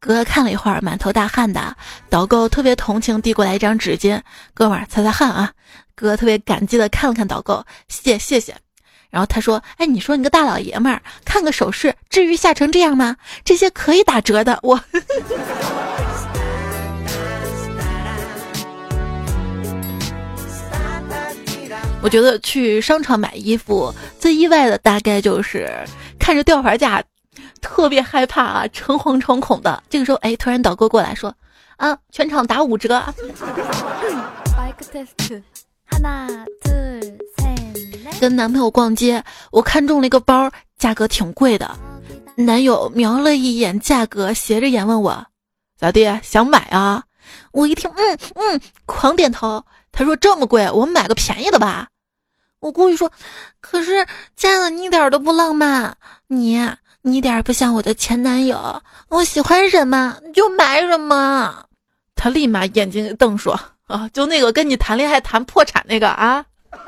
[0.00, 1.76] 哥看了一会儿，满头大汗的
[2.08, 4.20] 导购特别同情，递过来一张纸巾
[4.54, 5.52] ：“哥们儿，擦擦汗啊。”
[5.94, 8.54] 哥特别感激的看了看导购，谢谢谢。
[9.10, 13.16] 然后他说：“哎，你说你个大老爷们儿，看个首饰，至于吓成这样吗？
[13.44, 14.80] 这些可以打折的。”我。
[22.02, 25.70] 我觉得去商场买衣服最意外的大概就是
[26.18, 27.02] 看着吊牌价，
[27.60, 29.82] 特别害怕啊，诚惶诚恐的。
[29.90, 31.34] 这个时候，哎，突然导购过来说
[31.76, 33.02] ：“啊，全场打五折。
[38.18, 41.70] ”跟男朋友逛街，我看中了一个包，价格挺贵的。
[42.36, 45.26] 男友瞄了一眼价格，斜着眼问我
[45.78, 47.04] ：“咋地，想买啊？”
[47.52, 49.62] 我一听，嗯嗯，狂点头。
[49.92, 51.88] 他说：“这么贵，我们买个便宜的吧。”
[52.60, 53.10] 我故意说
[53.60, 55.96] ：“可是，亲爱的，你一点都不浪漫，
[56.26, 56.60] 你
[57.00, 58.82] 你一点不像我的前男友。
[59.08, 61.64] 我喜欢什么就买什么。”
[62.14, 66.44] 他立马眼睛瞪说：“啊，就那个跟你谈恋爱谈破产那个啊！”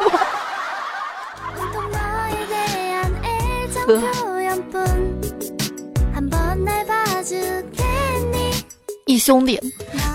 [9.07, 9.59] 一兄弟，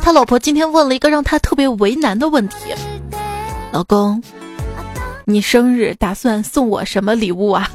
[0.04, 2.56] 他老婆今天问了一个让他特别为难的问题
[3.74, 4.22] ：“老公。”
[5.30, 7.70] 你生日打算送我什么礼物啊？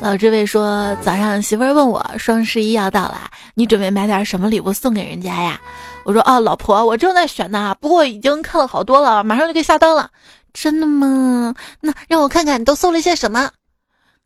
[0.00, 5.60] 老这位说，早上媳妇儿问我双十一要到了，你准备买点什么礼物送给人家呀？
[6.04, 10.08] 我说啊，老婆，我正在选呢，不过已经看了好多了，马上就可以下单了。
[10.54, 11.54] 真的吗？
[11.82, 13.50] 那让我看看你都搜了些什么。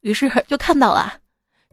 [0.00, 1.14] 于是就看到了。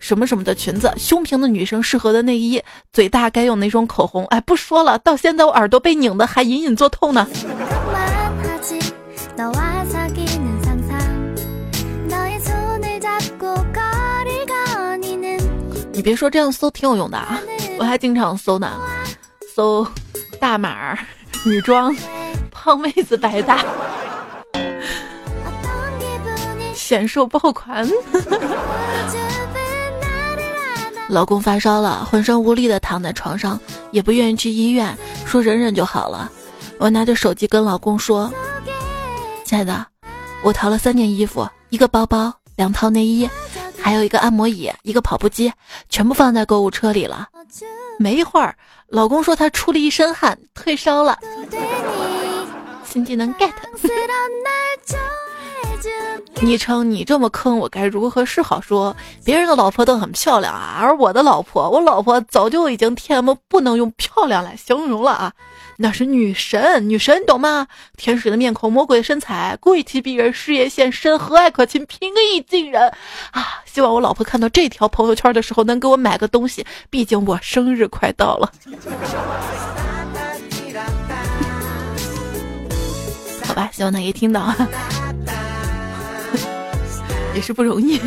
[0.03, 2.61] 什么什么的裙子，胸平的女生适合的内衣，
[2.91, 4.25] 嘴大该用哪种口红？
[4.25, 7.25] 哎，不说了，到现在我耳朵被拧的还隐隐作痛呢。
[15.93, 17.39] 你别说，这样搜挺有用的啊，
[17.79, 18.73] 我还经常搜呢，
[19.55, 19.87] 搜
[20.37, 20.99] 大码
[21.45, 21.95] 女装，
[22.51, 23.63] 胖妹子白搭，
[26.75, 27.87] 显瘦爆款。
[31.13, 33.59] 老公发烧了，浑身无力的躺在床上，
[33.91, 34.97] 也不愿意去医院，
[35.27, 36.31] 说忍忍就好了。
[36.79, 38.33] 我拿着手机跟老公说
[39.45, 39.85] ：“亲爱的，
[40.43, 43.29] 我淘了三件衣服，一个包包，两套内衣，
[43.79, 45.53] 还有一个按摩椅，一个跑步机，
[45.87, 47.29] 全部放在购物车里了。”
[47.99, 48.55] 没一会儿，
[48.87, 51.19] 老公说他出了一身汗，退烧了。
[52.83, 53.53] 新技能 get。
[56.41, 58.59] 昵称你这么坑我该如何是好？
[58.59, 65.33] 说别人的老婆都很漂亮啊，而我的老婆，我老婆早就已经天么不能用漂亮来形容了啊，
[65.77, 67.67] 那是女神，女神懂吗？
[67.97, 72.91] 天使的面孔，魔鬼的身材，贵气逼人，事业线深，和蔼可亲，平易近人
[73.31, 73.61] 啊！
[73.65, 78.51] 希望我老婆看到这条朋友圈的时候能给我买个东西，毕竟我生日快到了。
[83.45, 84.53] 好吧，希望他也听到。
[87.33, 87.99] 也是不容易，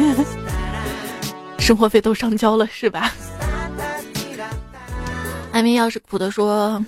[1.59, 3.13] 生活费都上交了是吧？
[5.53, 6.85] 安眠药是苦的说，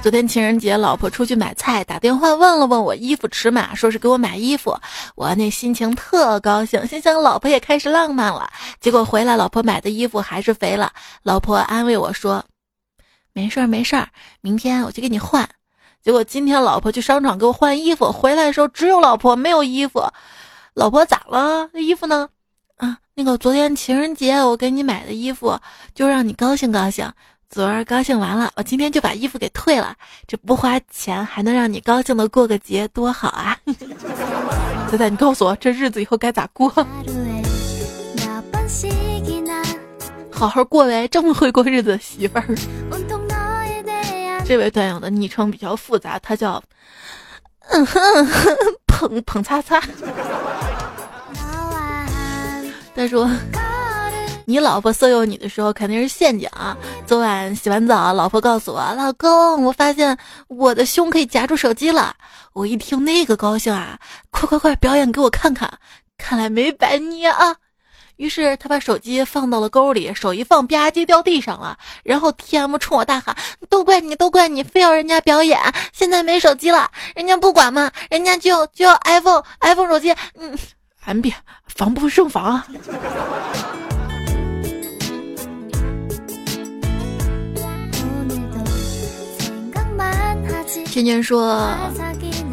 [0.00, 4.78] 昨天情人节，老婆出去买菜，打电话问了问我衣服尺码，说是给我买衣服，
[5.16, 8.48] 我那心情特高兴，心想老婆也开始浪漫了。
[8.80, 10.92] 结果回来，老婆买的衣服还是肥了。
[11.24, 12.44] 老婆安慰我说
[13.34, 14.08] ：“没事儿没事儿，
[14.40, 15.46] 明天我就给你换。”
[16.00, 20.00] 结果今天老婆去商场给我换衣服，回来的时候只有老婆没有衣服。
[20.76, 21.70] 老婆咋了？
[21.72, 22.28] 那衣服呢？
[22.76, 25.58] 啊，那个昨天情人节我给你买的衣服，
[25.94, 27.10] 就让你高兴高兴。
[27.48, 29.96] 昨儿高兴完了，我今天就把衣服给退了。
[30.26, 33.56] 这不花钱还能让你高兴的过个节，多好啊！
[34.90, 36.68] 仔仔，你告诉我这日子以后该咋过？
[40.30, 42.44] 好好过呗，这么会过日子的媳妇儿。
[44.44, 46.62] 这位段友的昵称比较复杂，他叫
[47.70, 49.80] 嗯哼哼 捧捧擦擦。
[52.96, 53.30] 他说
[54.46, 56.74] ：“你老婆色诱你的时候肯定是陷阱啊！
[57.06, 60.16] 昨晚洗完澡，老婆告诉我，老公，我发现
[60.48, 62.16] 我的胸可以夹住手机了。
[62.54, 63.98] 我一听那个高兴啊，
[64.30, 65.70] 快快快，表演给我看看！
[66.16, 67.54] 看来没白捏啊！
[68.16, 71.76] 于是他把手机放到了沟里，手一放吧唧掉地上了。
[72.02, 73.36] 然后 T M 冲我大喊
[73.68, 75.60] ：“都怪你，都怪你，非要人家表演！
[75.92, 77.92] 现在没手机了，人家不管吗？
[78.08, 80.56] 人家就就要 iPhone iPhone 手机。”嗯
[81.06, 81.32] ，M B
[81.66, 82.66] 防不胜防啊。
[90.84, 91.76] 圈圈说，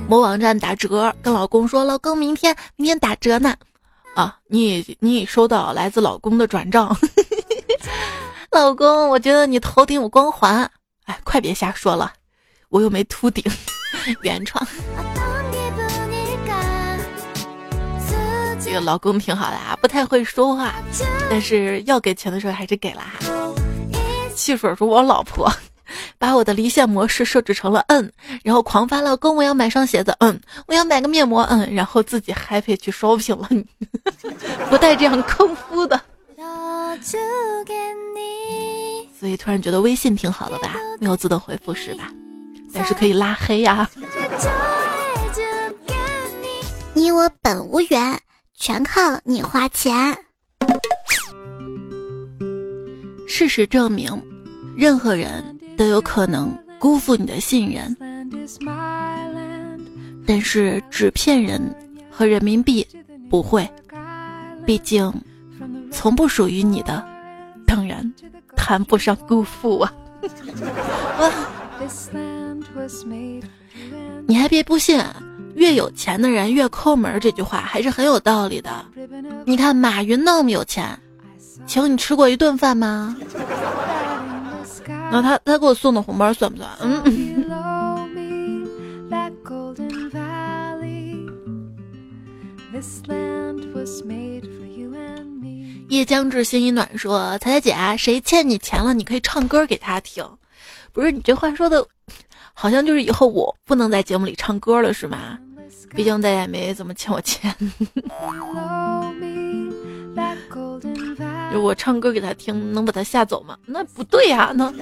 [0.07, 3.55] 某网站打折，跟老公说：“老公，明天明天打折呢。”
[4.15, 6.95] 啊，你你已收到来自老公的转账。
[8.51, 10.69] 老公，我觉得你头顶有光环。
[11.05, 12.11] 哎，快别瞎说了，
[12.69, 13.43] 我又没秃顶，
[14.21, 14.61] 原创。
[18.63, 20.73] 这个老公挺好的啊，不太会说话，
[21.29, 23.19] 但是要给钱的时候还是给了哈。
[24.35, 25.51] 汽水说：“我老婆。
[26.17, 28.11] ”把我的离线模式设置成了嗯，
[28.43, 33.47] 然后狂发老公我要买双鞋子，嗯，我要买个面膜，嗯，然后自己 happy 去 shopping 了，
[34.71, 36.01] 不带这样坑夫的。
[39.19, 42.09] 所以突然觉得微信挺好的吧，没有自动回复是吧？
[42.73, 43.87] 但是可以拉黑呀。
[46.93, 48.19] 你我本无缘，
[48.55, 50.15] 全靠你花钱。
[53.27, 54.09] 事实证明，
[54.75, 55.43] 任何人。
[55.75, 57.97] 都有可能辜负你的信任，
[60.23, 61.59] 但是纸片人
[62.11, 62.87] 和人民币
[63.27, 63.67] 不会，
[64.63, 65.11] 毕竟
[65.91, 67.03] 从不属于你的，
[67.65, 68.13] 当然
[68.55, 69.91] 谈不上辜负啊！
[74.27, 75.03] 你还别不信，
[75.55, 78.85] 越有钱的人越抠门，这句话还是很有道理的。
[79.45, 80.99] 你看马云那么有钱，
[81.65, 83.15] 请你吃过一顿饭吗？
[85.11, 86.69] 那他他给我送的红包算不算？
[86.81, 87.03] 嗯。
[95.89, 96.97] 夜将至，心已暖。
[96.97, 100.25] 说彩彩姐，谁欠你钱了，你可以唱歌给他听。
[100.91, 101.85] 不是你这话说的，
[102.53, 105.37] 好像就是以后我不能在节目里唱歌了，是吗？
[105.95, 107.53] 毕竟大家也没怎么欠我钱。
[111.51, 113.55] 就我唱歌给他听，能把他吓走吗？
[113.65, 114.73] 那不对呀，那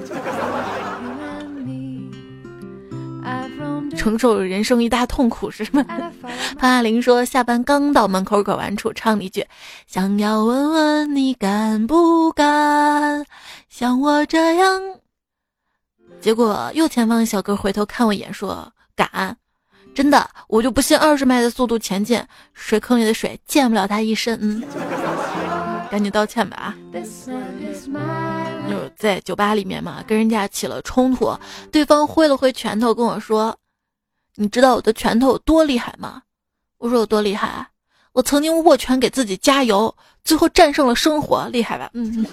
[3.98, 5.86] 承受人生一大痛苦是吗？
[6.58, 9.46] 潘爱玲说，下班刚到门口拐弯处，唱了一句
[9.86, 13.26] ：“想要问问你敢不敢
[13.70, 14.82] 像我这样。”
[16.22, 19.36] 结果右前方的小哥回头看我一眼，说：“敢，
[19.96, 24.64] 真的，我就不信二十迈的速度前进，水坑里的水溅不了他一身。”嗯。
[25.90, 26.76] 赶紧道歉吧啊！
[28.70, 31.38] 就在酒吧里面嘛，跟人家起了冲突，
[31.70, 33.58] 对方挥了挥拳头跟我说
[34.38, 36.22] ：“你知道我的拳头有多厉害吗？”
[36.80, 37.68] 我说：“有多厉害？
[38.14, 42.26] 我曾经握拳给自己加油，最后战胜了生活，厉害吧？”嗯。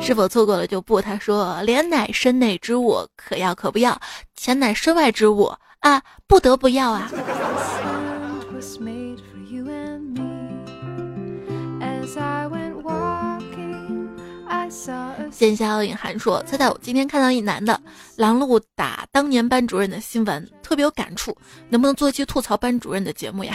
[0.00, 1.00] 是否错过了就不？
[1.00, 3.94] 他说：“脸乃身内之物，可要可不要；
[4.36, 7.10] 钱乃身外之物啊，不得不要啊。”
[15.30, 17.78] 线下隐含说：“猜猜我今天看到一男的
[18.16, 21.36] 拦路打当年班主任的新闻，特别有感触。
[21.68, 23.54] 能不能做一期吐槽班主任的节目呀？”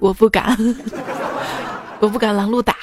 [0.00, 0.56] 我不敢，
[2.00, 2.74] 我不敢拦路打。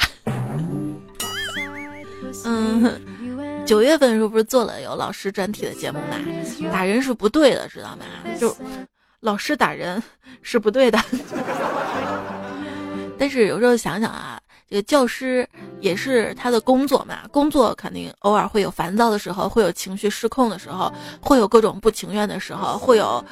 [2.45, 6.17] 嗯，九月份的时候不是做了有老师专题的节目嘛？
[6.71, 8.05] 打人是不对的，知道吗？
[8.39, 8.55] 就
[9.21, 10.01] 老师打人
[10.41, 10.99] 是不对的。
[13.17, 14.39] 但是有时候想想啊。
[14.69, 15.47] 这个教师
[15.81, 23.23] 也是他的工作嘛，工作肯定偶尔会有烦躁的时候，会有情绪失控的时候，会有各种不情愿的时候，会有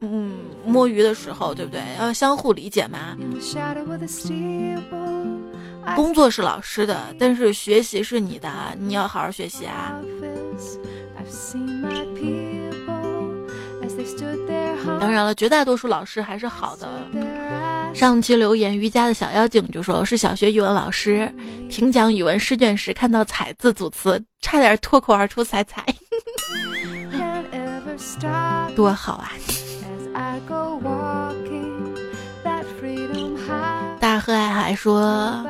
[0.00, 0.32] 嗯
[0.64, 1.80] 摸鱼的时候，对不对？
[1.98, 3.16] 要相互理解嘛。
[5.96, 9.94] 工作是老师的，但是学习是你的，你要好好学习啊。
[15.00, 16.88] 当然了，绝大多数老师还是好的。
[17.94, 21.32] 上期留言，瑜伽的小妖精就说是小学语文老师
[21.68, 25.84] 评讲语文试卷时看到“彩”字组词，差点脱口而出“彩彩”，
[28.76, 29.32] 多好啊！
[33.98, 35.44] 大河爱海说。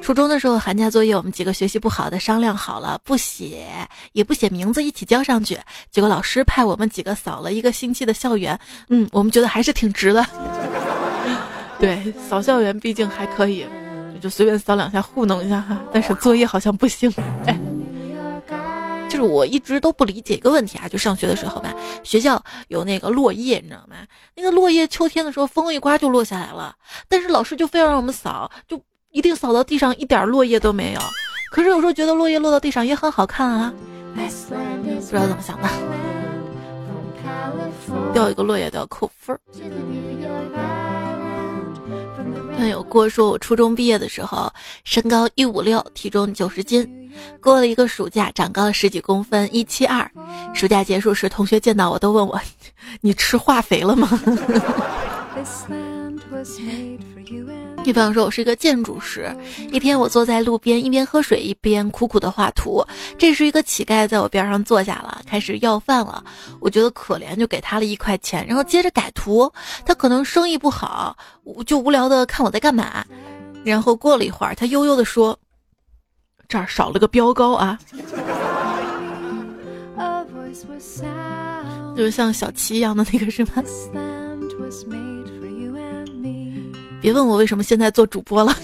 [0.00, 3.64] 初中的时候，寒假作业我们几个学习不好的商量好了，不写
[4.12, 5.56] 也不写名字，一起交上去。
[5.92, 8.58] 结果老师派我们几个扫了一个星期的校园，
[8.88, 10.26] 嗯，我们觉得还是挺值的。
[11.78, 13.64] 对，扫校园毕竟还可以，
[14.20, 15.80] 就随便扫两下糊弄一下哈。
[15.92, 17.08] 但是作业好像不行，
[17.46, 17.71] 哎，就
[19.22, 23.96] 我一直都不理解一个问题啊，就上学的时候吧，学校有那个落叶，你知道吗？
[24.34, 26.74] 那个落叶秋天的时候风一刮就落下来了，
[27.08, 31.00] 但是老师就非要让我们扫，就一定扫到地上一点落叶都没有。
[31.52, 33.72] 可是有时候觉得落叶落到地上也很好看啊，
[34.14, 35.68] 不知道怎么想的，
[38.12, 39.40] 掉一个落叶都要扣分儿。
[42.62, 44.48] 朋友郭说：“我初中毕业的时候，
[44.84, 46.88] 身高一五六，体重九十斤。
[47.40, 50.08] 过了一个暑假，长高了十几公分，一七二。
[50.54, 52.40] 暑假结束时，同学见到我都问我：
[53.00, 54.08] 你吃化肥了吗？”
[57.84, 59.34] 比方说，我是一个建筑师。
[59.70, 62.84] 一天，我坐在路边，一边喝水，一边苦苦的画图。
[63.18, 66.22] 这时，一个乞丐在我边上坐下了，开始要饭了。
[66.60, 69.52] 我觉得可怜，就给他了一块钱，然后接着改图。
[69.84, 73.04] 他可能生意不好，我就无聊的看我在干嘛。
[73.64, 75.38] 然后过了一会儿，他悠悠的说
[76.48, 77.78] ：“这儿少了个标高啊。”
[81.96, 83.52] 就是像小七一样的那个是吗？
[87.02, 88.54] 别问我为什么现在做主播了。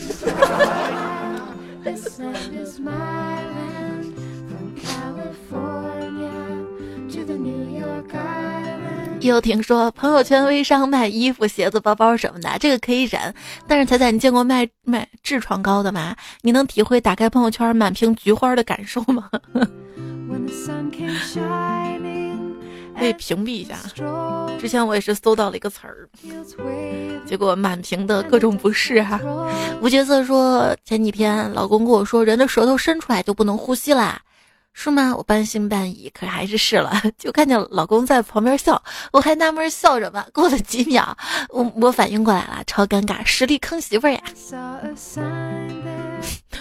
[9.20, 13.34] 又听说朋友圈微商卖衣服、鞋子、包包什么的，这个可以忍。
[13.66, 16.14] 但是彩彩，你见过卖卖痔疮膏的吗？
[16.42, 19.28] 你能体会打开朋友圈满屏菊花的感受吗？
[22.98, 23.76] 可以屏蔽一下。
[24.58, 26.08] 之前我也是搜到了一个词儿，
[27.26, 29.20] 结果满屏的各种不适哈。
[29.80, 34.20] 吴角色说前几天老公跟我说，人的舌头伸出来就不能呼吸啦，
[34.72, 35.14] 是吗？
[35.16, 37.00] 我半信半疑，可是还是试了。
[37.16, 38.82] 就看见老公在旁边笑，
[39.12, 40.24] 我还纳闷笑什么。
[40.32, 41.16] 过了几秒，
[41.50, 44.20] 我我反应过来了，超尴尬，实力坑媳妇儿呀。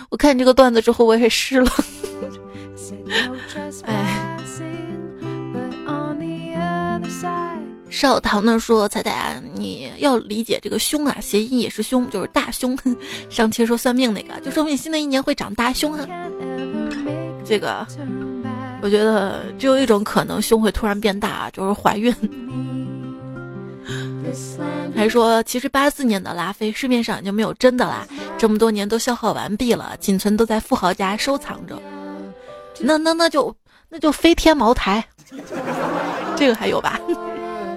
[0.09, 1.71] 我看这个段子之后，我也湿了。
[3.85, 4.16] 哎。
[7.89, 12.77] 少糖呢说：“彩彩，你要理解这个凶啊，谐音也是凶，就是大胸。
[13.29, 16.05] 上期说算命那个，就说明新的一年会长大胸啊。
[17.45, 17.87] 这个，
[18.81, 22.13] 我觉得只有一种可能，胸会突然变大，就是怀孕。
[24.93, 28.05] 还说，其实八四年的拉菲市面上已经没有真的啦，
[28.37, 31.81] 这么多年都消耗完毕了，仅存都在富豪家收藏着。
[32.81, 33.55] 那那那就
[33.87, 35.05] 那就飞天茅台，
[36.35, 36.99] 这个还有吧？”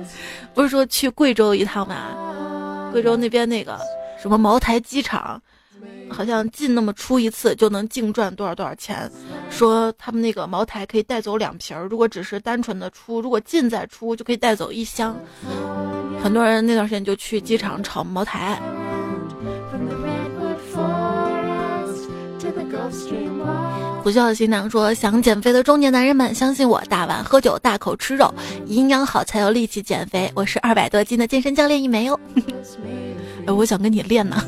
[0.55, 2.91] 不是说去贵州一趟吗？
[2.93, 3.79] 贵州那边那个
[4.21, 5.41] 什么茅台机场，
[6.11, 9.11] 好像进那么出一次就能净赚多少多少钱。
[9.49, 15.17] 说他们那个茅台可以带走两瓶，如果只是单纯的出，如果进再出就可以带走一箱。
[16.21, 18.61] 很多人那段时间就去机场炒茅台。
[24.03, 28.33] 不笑的新娘说：“想减肥的中年男人们，相信我，大碗喝酒，大口吃肉，
[28.67, 30.31] 营养好才有力气减肥。
[30.35, 32.19] 我是二百多斤的健身教练一枚哦。
[33.47, 34.43] 哎，我想跟你练呢。”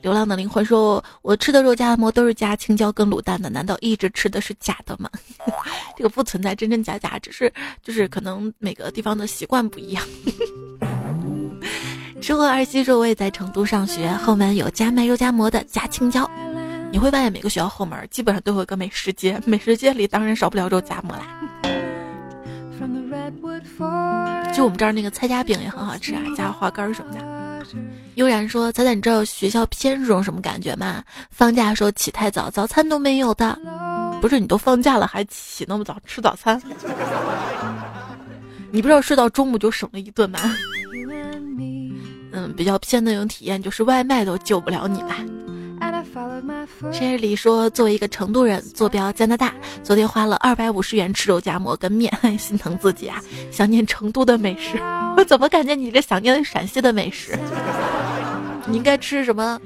[0.00, 5.10] 流浪的灵魂说：“我吃的肉夹馍都是加青椒跟卤蛋的，难道一直吃的是假的吗？
[5.96, 10.02] 这个不存在真真假假，只是就是可能每个地方的习惯不一样。
[12.22, 16.28] ”吃货二七说：“我也在成都上学，后门有加卖肉夹馍的，加青椒。”
[16.94, 21.26] 你会发现每个学校后门基本上都有一个美食街，美食街里当然少不了肉夹馍啦。
[24.54, 27.66] 就我们这儿那个菜夹饼也很好吃啊，加花干什么的。
[28.14, 31.02] 悠然说：“彩彩，你知道学校偏是种什么感觉吗？
[31.32, 33.58] 放假的时候起太早，早餐都没有的。
[34.20, 36.62] 不是你都放假了还起那么早吃早餐？
[38.70, 40.38] 你不知道睡到中午就省了一顿吗？
[42.30, 45.16] 嗯，比较偏那种体验就是外卖都救不了你吧。”
[46.92, 49.52] 这里说，作为一个成都人，坐标加拿大，
[49.82, 53.20] 昨天花了二百五十元吃肉夹馍跟面， 心疼自己啊！
[53.50, 54.78] 想念成都的美食，
[55.16, 57.38] 我怎么感觉你这想念陕西的美食？
[58.66, 59.60] 你应该吃什么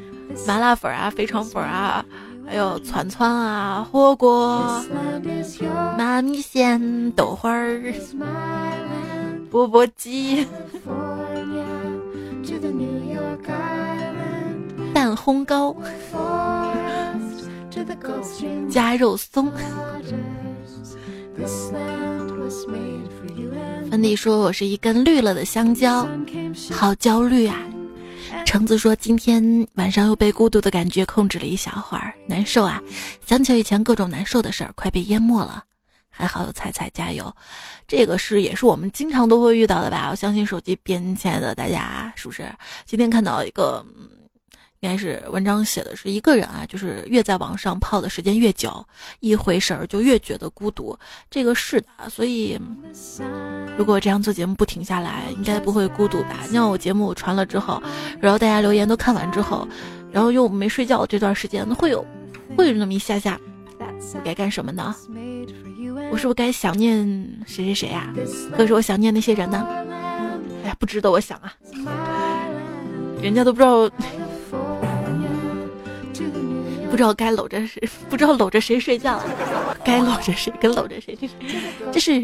[0.47, 2.05] 麻辣粉啊、肥肠粉啊，
[2.47, 4.83] 还有串串啊、火锅、
[5.97, 7.81] 麻米线、豆花儿、
[9.51, 10.47] 钵钵鸡。
[15.19, 15.75] 烘糕，
[18.71, 19.53] 加肉松。
[23.91, 26.09] 芬迪说：“我是一根绿了的香蕉，
[26.71, 27.57] 好焦虑啊。”
[28.47, 32.81] 橙子说：“今天晚上又被孤独的感觉控制了一小会儿，难受啊！
[33.27, 35.65] 想起以前各种难受的事儿，快被淹没了。
[36.11, 37.35] 还好有彩彩加油，
[37.87, 40.09] 这个是也是我们经常都会遇到的吧？
[40.11, 42.51] 我相信手机边亲爱的大家是不是？
[42.85, 43.85] 今天看到一个。”
[44.81, 48.85] 应该是文章写的是一个人啊，就是越在网上泡的时间越久，
[49.19, 50.97] 一回神儿就越觉得孤独。
[51.29, 52.57] 这个是的，所以
[53.77, 56.39] 如果这样做节目不停下来，应该不会孤独吧？
[56.47, 57.83] 你像我节目传了之后，
[58.21, 59.67] 然后大家留言都看完之后，
[60.13, 62.07] 然后又没睡觉这段时间，会有
[62.57, 63.37] 会有那么一下下，
[64.15, 64.95] 我该干什么呢？
[66.13, 67.05] 我是不是该想念
[67.47, 68.15] 谁谁谁呀？
[68.57, 69.67] 可是我想念那些人呢？
[70.63, 71.53] 哎呀，不值得我想啊！
[73.21, 73.91] 人家都不知道，
[76.91, 79.21] 不知道该搂着谁，不知道搂着谁睡觉，
[79.85, 81.35] 该搂着谁跟搂着谁，这 是
[81.93, 82.21] 这是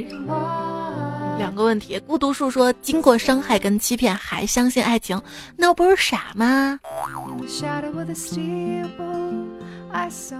[1.38, 1.98] 两个问题。
[2.06, 5.20] 孤独树说，经过伤害跟欺骗还相信爱情，
[5.56, 6.78] 那不是傻吗？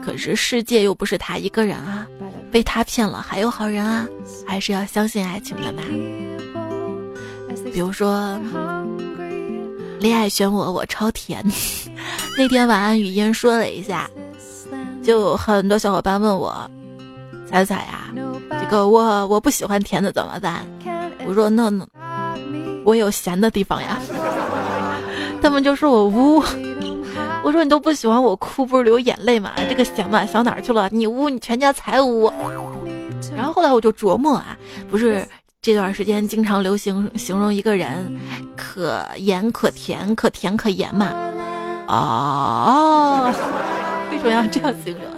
[0.04, 2.06] 可是世界又不是他一个人啊，
[2.50, 4.06] 被他骗了还有好人啊，
[4.46, 5.82] 还是要相信爱情的嘛。
[7.72, 8.38] 比如说，
[10.00, 11.44] 恋爱选我，我超甜。
[12.36, 14.10] 那天晚安语音说了一下，
[15.02, 16.68] 就很多小伙伴问我，
[17.48, 18.12] 彩彩呀，
[18.60, 20.66] 这个我我不喜欢甜的怎么办？
[21.26, 21.86] 我说那那
[22.84, 24.00] 我有咸的地方呀。
[25.40, 26.42] 他们就说我污。
[27.44, 29.52] 我说你都不喜欢我哭，不是流眼泪吗？
[29.68, 30.88] 这个咸嘛，想哪儿去了？
[30.90, 32.32] 你污，你全家才污。
[33.36, 34.56] 然后后来我就琢磨啊，
[34.90, 35.26] 不是
[35.60, 38.18] 这段时间经常流行形容一个人
[38.56, 41.12] 可盐可甜，可甜可盐嘛？
[41.86, 43.32] 哦，
[44.10, 45.14] 为什么要这样形容？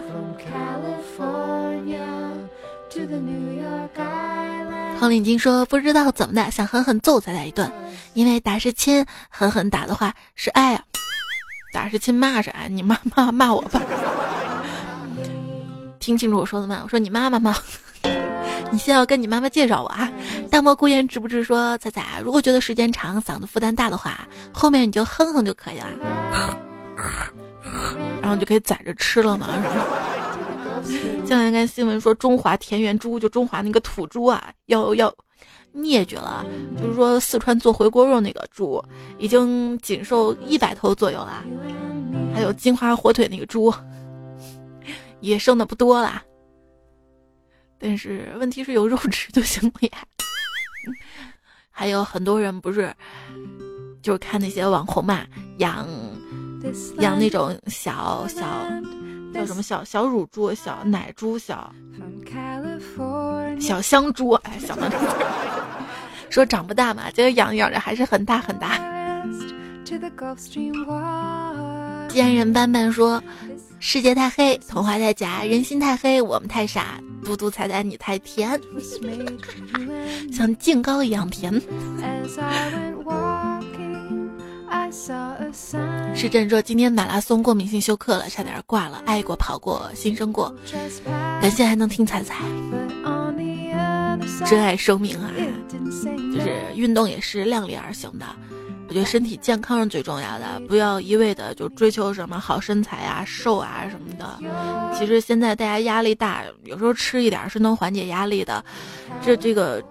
[4.99, 7.71] 黄领巾说不知道怎么的，想狠狠揍咱俩一顿，
[8.15, 10.83] 因为打是亲，狠狠打的话是爱啊。
[11.75, 13.83] 打是亲骂是爱，你骂骂骂我吧。
[16.01, 16.81] 听清楚我说的吗？
[16.83, 17.55] 我说你妈妈吗？
[18.71, 20.11] 你先要跟你妈妈介绍我啊。
[20.51, 25.87] 大漠孤烟直不直说彩彩，如果觉得时间长嗓子负担大的话，后面你就哼哼就可以了，
[28.21, 29.49] 然后就可以宰着吃了嘛。
[31.27, 35.13] 前两天新闻说中华田园猪，就中华那个土猪啊，要要。
[35.73, 36.43] 灭绝了，
[36.81, 38.83] 就是说四川做回锅肉那个猪，
[39.19, 41.45] 已经仅剩一百头左右了。
[42.35, 43.71] 还有金华火腿那个猪，
[45.21, 46.23] 也剩的不多了。
[47.79, 49.91] 但是问题是有肉吃就行了呀。
[51.71, 52.95] 还有很多人不是，
[54.03, 55.27] 就是看那些网红嘛，
[55.59, 55.87] 养
[56.99, 58.67] 养那种小小
[59.35, 61.75] 叫什么小小乳猪、小奶猪、小
[63.61, 65.27] 小香猪，哎，想到这个。
[66.31, 68.79] 说长不大嘛，结果养着养着还是很大很大。
[72.09, 73.23] 奸人斑斑说
[73.89, 77.01] ：“世界太黑，童话太假，人心太黑，我们太傻。
[77.25, 78.61] 嘟嘟彩彩你太甜，
[80.33, 81.55] 像净糕一样甜。”
[86.17, 89.05] 是真说今天马拉松过敏性休克了，差点挂了。
[89.07, 90.53] 爱过跑过新生过，
[91.41, 92.35] 感谢还能听彩彩。
[94.47, 95.31] 珍爱生命啊，
[96.35, 98.27] 就是运动也是量力而行的。
[98.89, 104.39] 我觉得身体健康是最重要的，不要一味的就追求什么好身材啊、瘦啊什么的。
[104.97, 108.65] 其实现在大家压力大，有时候吃一点是能缓解压力的。
[109.21, 109.83] 这这个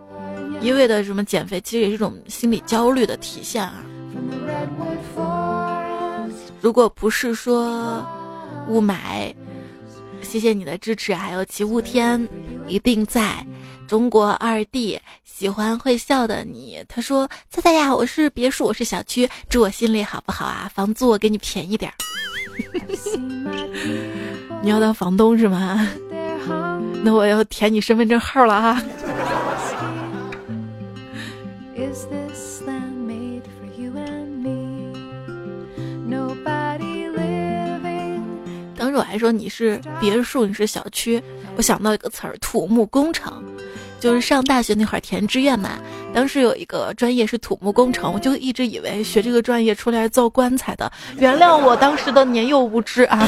[0.61, 3.83] 一味的什么减肥，其实也是一种心理焦虑的体现啊。
[6.61, 8.03] 如果不是说
[8.69, 9.35] 雾霾，
[10.21, 12.27] 谢谢你的支持，还有齐雾天
[12.67, 13.45] 一定在。
[13.87, 20.69] 中国二弟喜欢会笑的你，他说：“猜猜呀，我是别墅，我是小区，住我心里好不好啊？
[20.73, 21.95] 房租我给你便宜点儿。
[24.63, 25.87] 你要当房东是吗？
[27.03, 28.83] 那我要填你身份证号了啊。”
[38.77, 41.21] 当时我还说你是别墅，你是小区，
[41.55, 43.43] 我想到一个词儿：土木工程。
[44.05, 45.79] 就是上大学那会儿填志愿嘛，
[46.13, 50.91] 当时有一个专业是土木工程，我就一直以为学这个专业出来造棺材的。
[51.17, 53.27] 原谅我当时的年幼无知啊！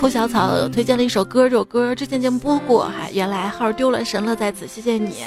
[0.00, 5.26] 哭小草推荐了一首歌，这首歌之前节目播过，还原来号丢了，神了在此，谢谢你。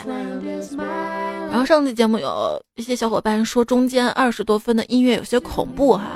[1.51, 6.09] 然后上次节目有一些小伙伴说中间二十多分的音乐有些恐怖哈。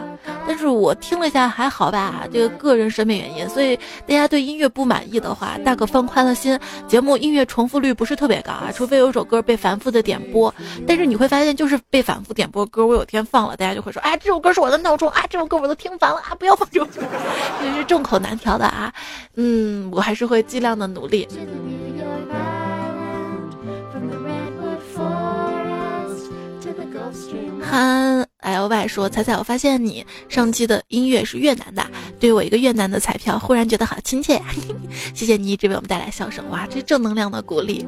[0.61, 3.75] 是我听了一下还好吧，这个个人审美原因，所以
[4.07, 6.57] 大家对音乐不满意的话，大可放宽了心。
[6.87, 10.53] 节目音乐重复率不是特别高啊，除非有首歌被反复的点播。
[10.87, 17.01] 但是你会发现，就是被反复点播歌，我有天放了，大家就会说，哎，这首歌是我的闹钟啊，这首歌我都听烦了啊，不要放这首歌，
[17.59, 18.93] 这是众口难调的啊。
[19.35, 21.27] 嗯，我还是会尽量的努力。
[27.61, 31.85] 韩 L Y 说：“彩彩，我发现你上期的音乐是越南的，
[32.19, 34.45] 对我一个越南的彩票，忽然觉得好亲切呀！
[35.13, 37.87] 谢谢你一直为我们带来笑声，哇，这正能量的鼓励。”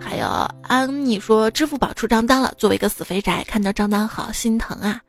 [0.00, 0.26] 还有
[0.62, 5.00] 安妮说：“支付宝出账单了，作为一个死肥宅，看到账单好心疼啊！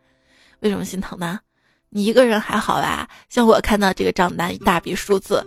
[0.61, 1.39] 为什么心疼呢？
[1.89, 3.07] 你一个人还好吧？
[3.30, 5.45] 像我看到这个账单一大笔数字，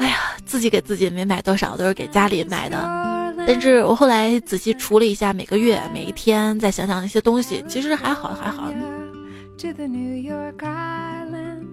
[0.00, 3.04] 哎呀，自己给自己没买多少，都是给家里买的。”
[3.46, 8.72] 但是我后来仔细除了一下每个月每一天，再想想那些东西，其实还好还好。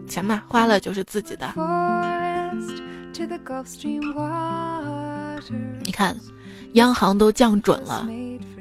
[0.08, 1.48] 钱嘛，花了就是自己的。
[5.84, 6.16] 你看，
[6.74, 8.08] 央行都降准了，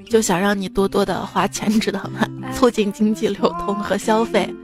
[0.08, 2.26] 就想让你多多的花钱，知道吗？
[2.52, 4.54] 促进经济流通和消费。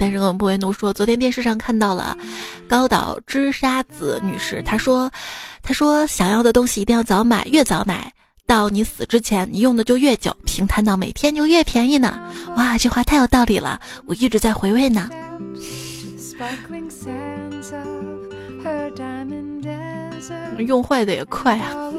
[0.00, 2.16] 单身狗不为奴说，昨天电视上看到了
[2.66, 5.10] 高岛知沙子女士，她说
[5.62, 8.10] ：“她说想要的东西一定要早买，越早买
[8.46, 12.18] 到你死之前，你用的就越久，平摊到每天就越便宜呢。”
[12.56, 15.10] 哇，这话太有道理了，我一直在回味呢。
[20.66, 21.92] 用坏的也快啊！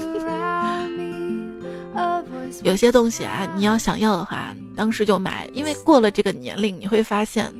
[2.64, 7.54] 有些东西啊，你要想要的话，当时就买，因为过了这个年龄，你会发现。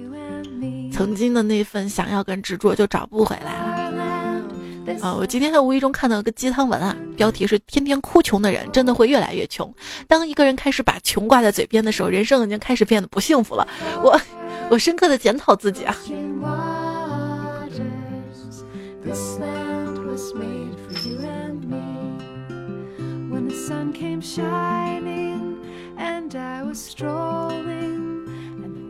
[1.02, 5.16] 曾经的那份想要跟执着就找不回来了啊！
[5.16, 9.74] 我今天还无意中看到一个鸡汤文啊，标题是“天天哭穷的人真的会越来越穷”。
[10.08, 13.68] 当一个人开始把穷挂在嘴边的时候，人生已经开始变得不幸福了。
[14.04, 14.22] 我，
[14.70, 15.98] 我深刻的检讨自己啊。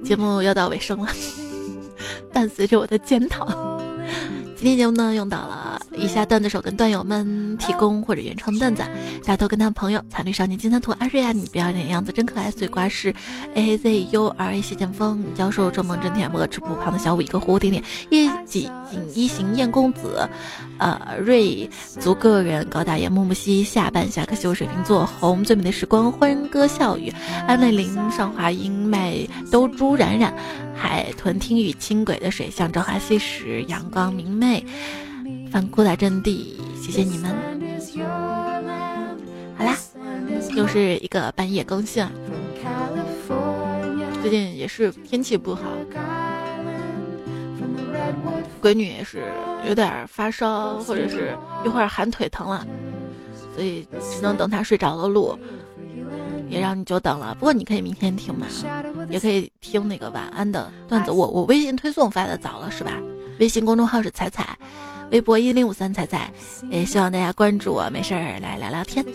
[0.04, 1.08] 节目要到尾声了。
[2.34, 3.80] 伴随着我的检讨，
[4.56, 8.84] 今天节目呢用到了以下段子手跟段友们提供或者原创段子，
[9.26, 12.50] 大头跟他朋友残绿少年金三图阿瑞啊，你表演的样子真可爱。
[12.52, 13.14] 碎瓜是
[13.56, 20.30] A A Z U R A 谢剑锋，教授正梦真甜，不吃不胖的小五一个蝴蝶点，一几锦一行燕公子，
[20.78, 21.70] 呃瑞
[22.00, 27.12] 足个人高大爷木木西下半下课修水瓶座红最美的时光欢歌笑语
[27.48, 29.18] 安内林上华英麦
[29.52, 30.34] 兜朱冉冉。
[30.76, 34.66] 海豚听雨，轻轨的水象朝花夕拾，阳光明媚，
[35.52, 37.36] 翻过来阵地，谢谢你们。
[39.58, 39.76] 好啦，
[40.56, 42.08] 又是一个半夜更新。
[44.22, 45.64] 最近也是天气不好，
[48.62, 49.24] 闺女也是
[49.68, 51.36] 有点发烧，或者是
[51.66, 52.66] 一会儿喊腿疼了，
[53.54, 55.38] 所以只能等她睡着了录。
[56.50, 58.46] 也让你久等了，不过你可以明天听嘛，
[59.10, 61.12] 也可以听那个晚安的段子。
[61.12, 62.94] 我我微信推送发的早了是吧？
[63.40, 64.58] 微信公众号是彩彩，
[65.12, 66.32] 微博一零五三彩彩，
[66.70, 69.06] 也希望大家关注我，没事儿来聊聊天。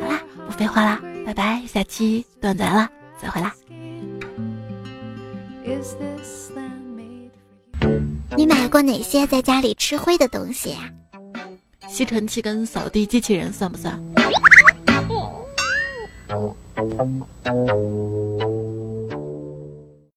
[0.00, 2.90] 好啦，不废话啦，拜拜，下期段子来了，
[3.22, 3.54] 再会啦。
[8.36, 10.76] 你买过哪些在家里吃灰的东西？
[11.88, 14.02] 吸尘器跟扫地机器人算不算.